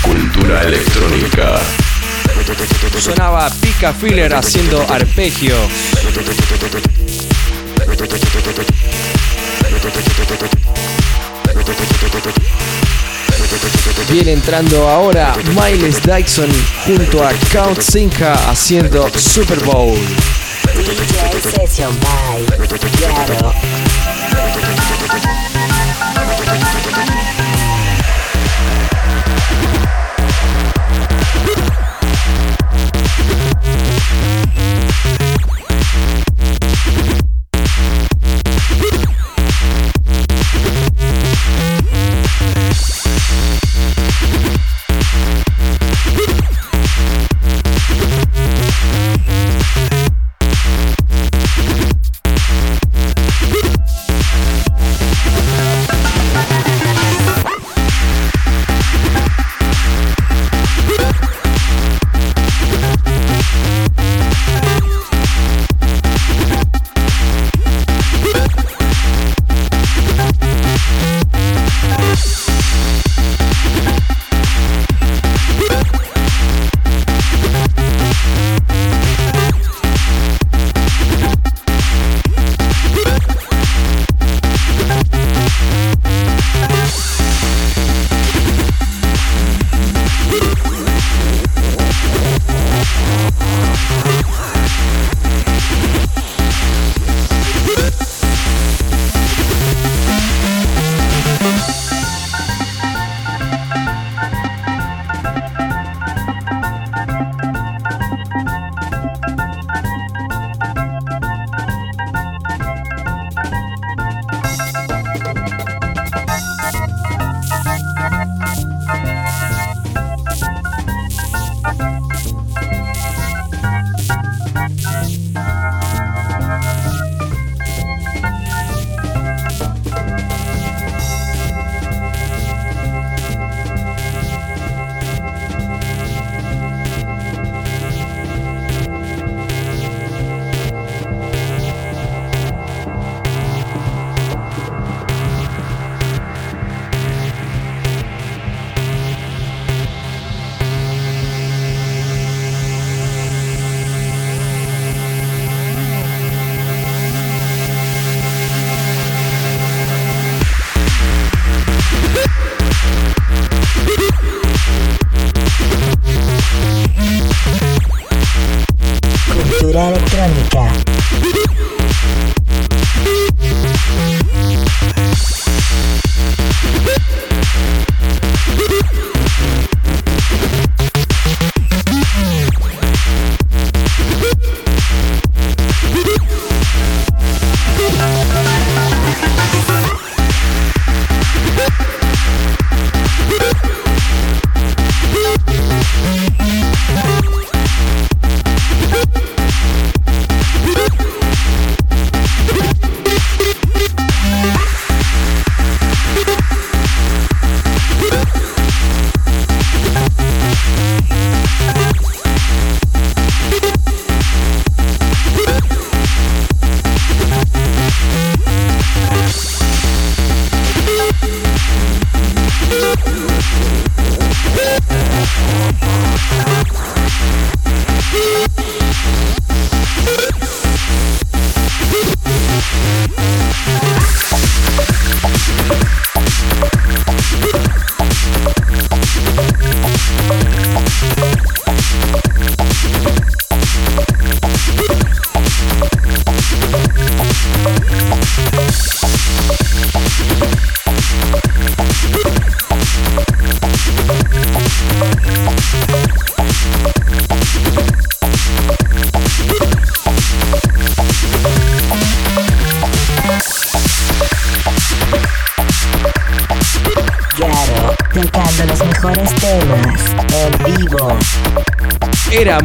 Cultura 0.00 0.62
electrónica. 0.62 1.60
Sonaba 2.96 3.50
Pika 3.60 3.92
Filler 3.92 4.32
haciendo 4.32 4.86
arpegio. 4.88 5.56
Viene 14.08 14.32
entrando 14.32 14.88
ahora 14.88 15.34
Miles 15.56 16.00
Dyson 16.02 16.50
junto 16.86 17.26
a 17.26 17.32
Count 17.52 17.80
Sinka 17.80 18.34
haciendo 18.48 19.10
Super 19.18 19.58
Bowl. 19.64 19.98
DJ 20.72 21.40
Session 21.40 21.90
by 22.00 22.46
Garo. 23.00 23.89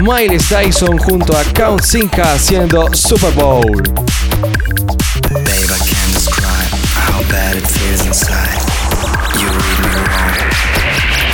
Miles 0.05 0.47
Tyson 0.49 0.99
junto 0.99 1.35
a 1.35 1.43
Count 1.45 1.81
Sinca 1.81 2.33
haciendo 2.33 2.93
Super 2.93 3.31
Bowl. 3.31 3.81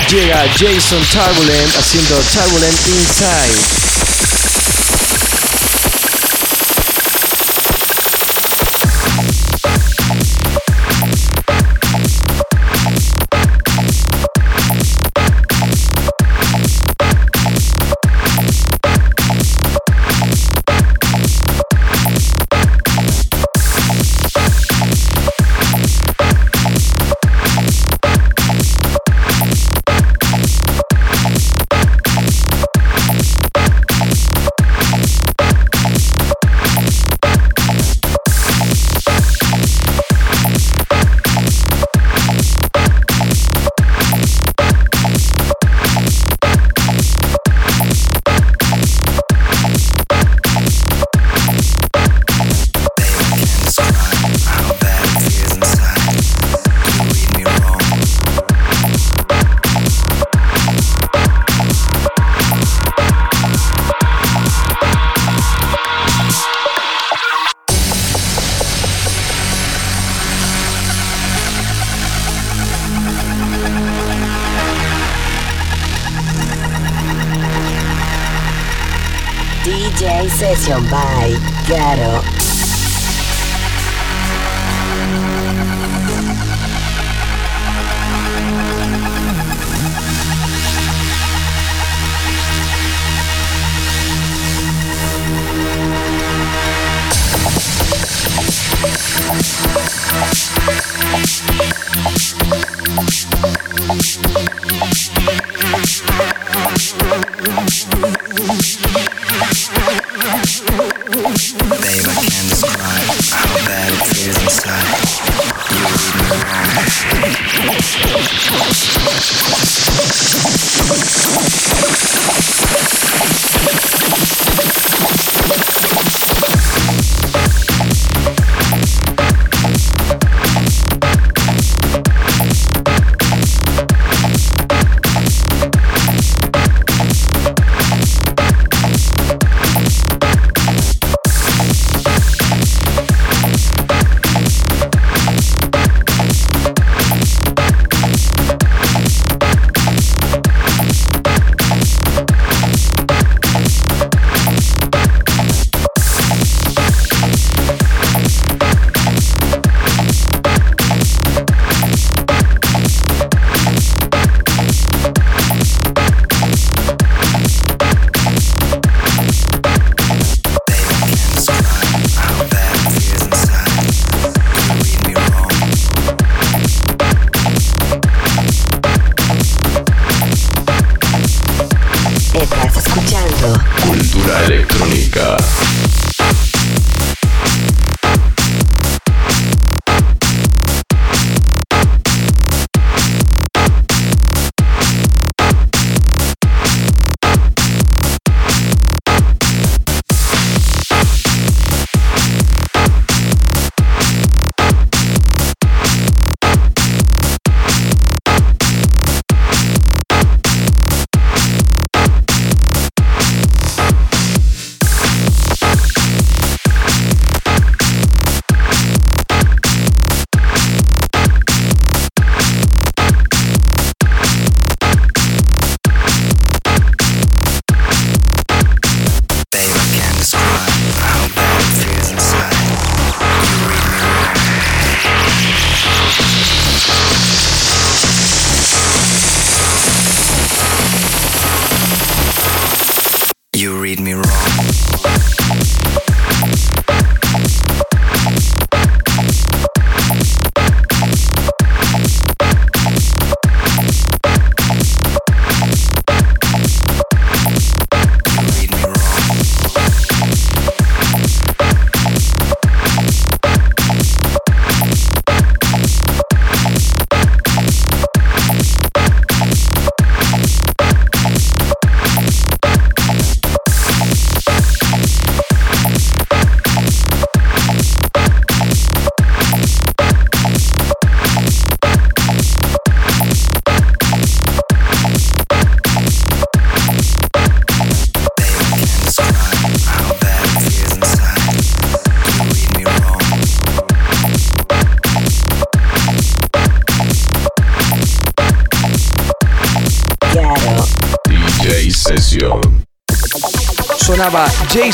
Llega 0.08 0.46
Jason 0.58 1.04
Turbulent 1.12 1.76
haciendo 1.76 2.16
Turbulent 2.32 2.88
Inside. 2.88 3.81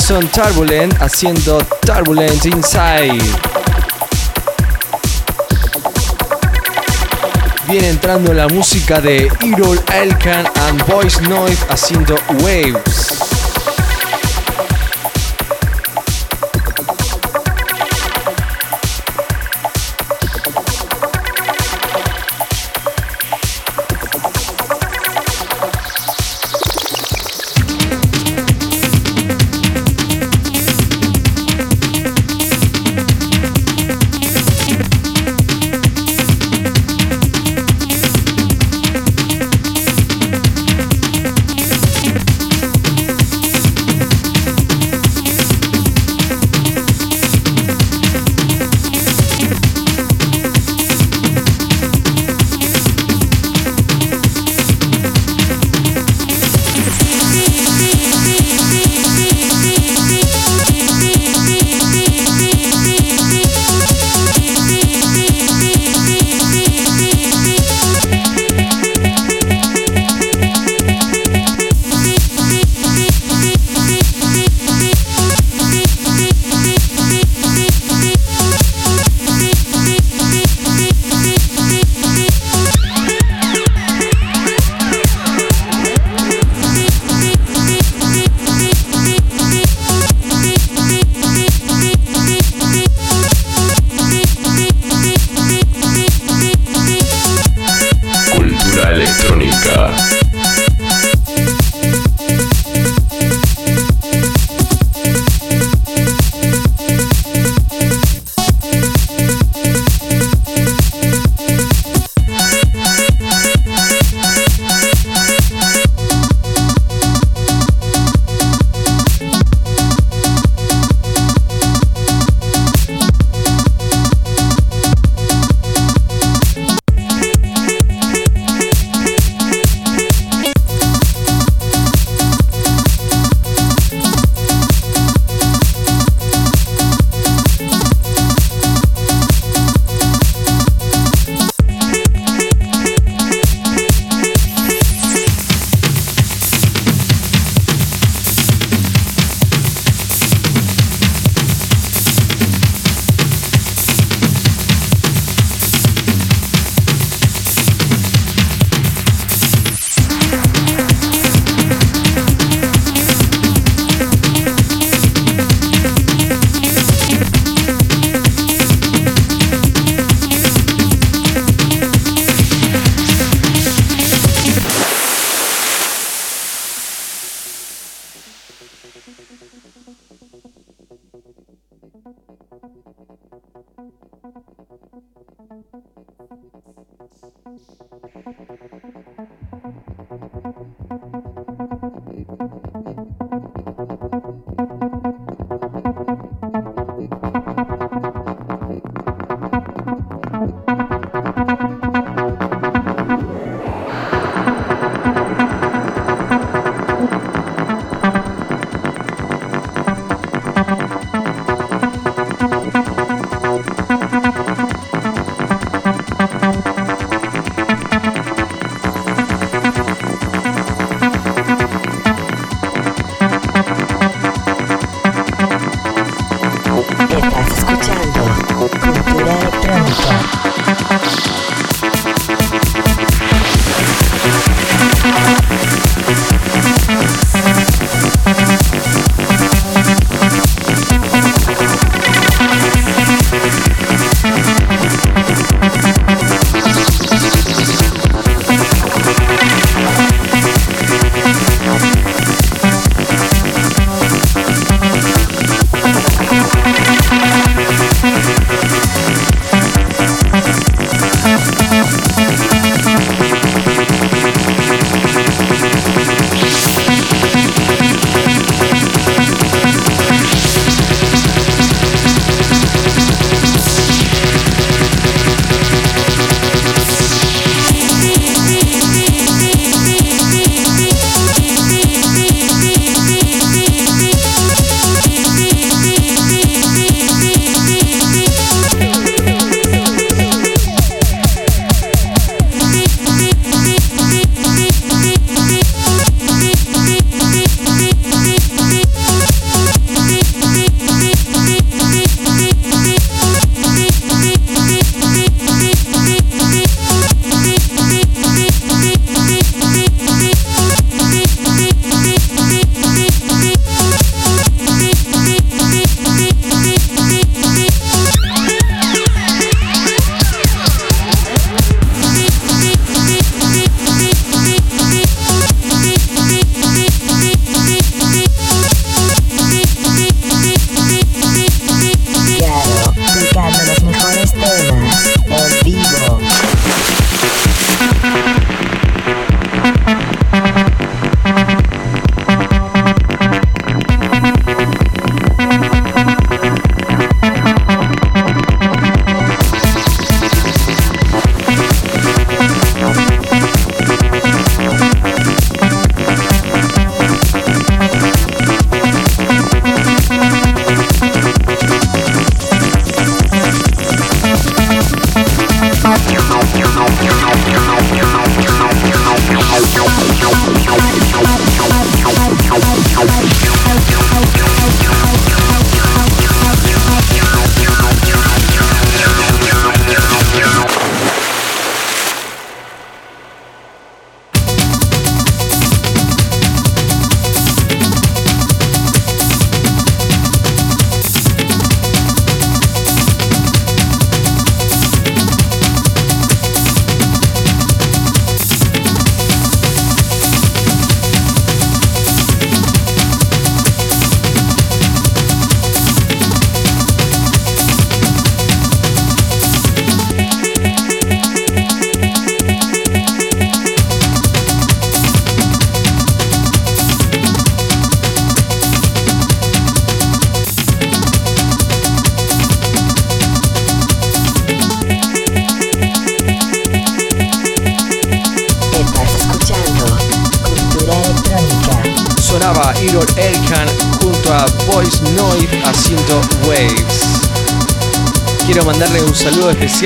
Jason 0.08 0.30
Turbulent 0.30 0.94
haciendo 1.02 1.58
Turbulent 1.82 2.46
Inside. 2.46 3.20
Viene 7.68 7.90
entrando 7.90 8.32
la 8.34 8.48
música 8.48 9.02
de 9.02 9.30
Irol 9.42 9.78
Elkan 9.94 10.46
and 10.70 10.86
Voice 10.86 11.22
Noise 11.24 11.62
haciendo 11.68 12.16
Waves. 12.42 13.07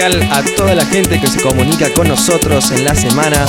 A 0.04 0.44
toda 0.58 0.74
la 0.74 0.84
gente 0.84 1.22
que 1.22 1.28
se 1.28 1.40
comunica 1.40 1.94
con 1.94 2.08
nosotros 2.08 2.72
en 2.72 2.84
la 2.86 2.96
semana 2.96 3.46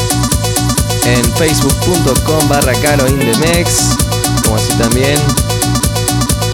en 1.06 1.24
facebook.com 1.36 2.46
barra 2.46 2.74
caro 2.74 3.08
indemex, 3.08 3.96
como 4.44 4.56
así 4.56 4.70
también 4.74 5.18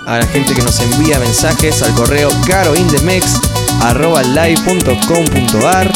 a 0.07 0.19
la 0.19 0.27
gente 0.29 0.55
que 0.55 0.63
nos 0.63 0.79
envía 0.79 1.19
mensajes 1.19 1.83
al 1.83 1.93
correo 1.95 2.31
caroindemex 2.47 3.41
arroba 3.81 4.23
live.com.ar. 4.23 5.93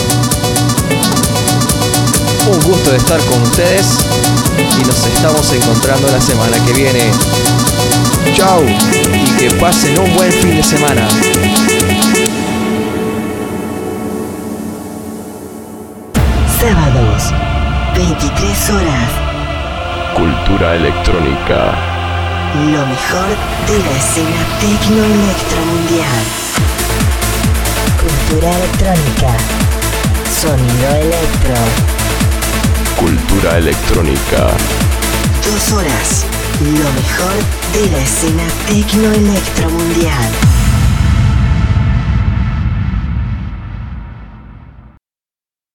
Un 2.50 2.60
gusto 2.60 2.90
de 2.90 2.98
estar 2.98 3.20
con 3.24 3.40
ustedes 3.42 3.86
y 4.80 4.84
nos 4.84 5.04
estamos 5.06 5.50
encontrando 5.52 6.08
la 6.08 6.20
semana 6.20 6.58
que 6.64 6.72
viene. 6.72 7.10
Chao 8.38 8.62
y 8.62 9.30
que 9.36 9.50
pasen 9.56 9.98
un 9.98 10.14
buen 10.14 10.30
fin 10.30 10.54
de 10.54 10.62
semana. 10.62 11.08
Sábados, 16.60 17.32
23 17.96 18.70
horas. 18.70 19.10
Cultura 20.14 20.76
electrónica. 20.76 21.74
Lo 22.54 22.86
mejor 22.86 23.28
de 23.66 23.78
la 23.80 23.96
escena 23.98 24.40
tecno-electro 24.60 25.60
mundial. 25.72 26.22
Cultura 28.00 28.54
electrónica. 28.54 29.36
Sonido 30.40 30.88
electro. 30.94 31.56
Cultura 33.00 33.58
electrónica. 33.58 34.46
Dos 35.44 35.72
horas. 35.72 36.37
Lo 36.60 36.92
mejor 36.92 37.36
de 37.72 37.88
la 37.92 38.02
escena 38.02 38.42
tecno-electro 38.66 39.70
mundial. 39.70 40.57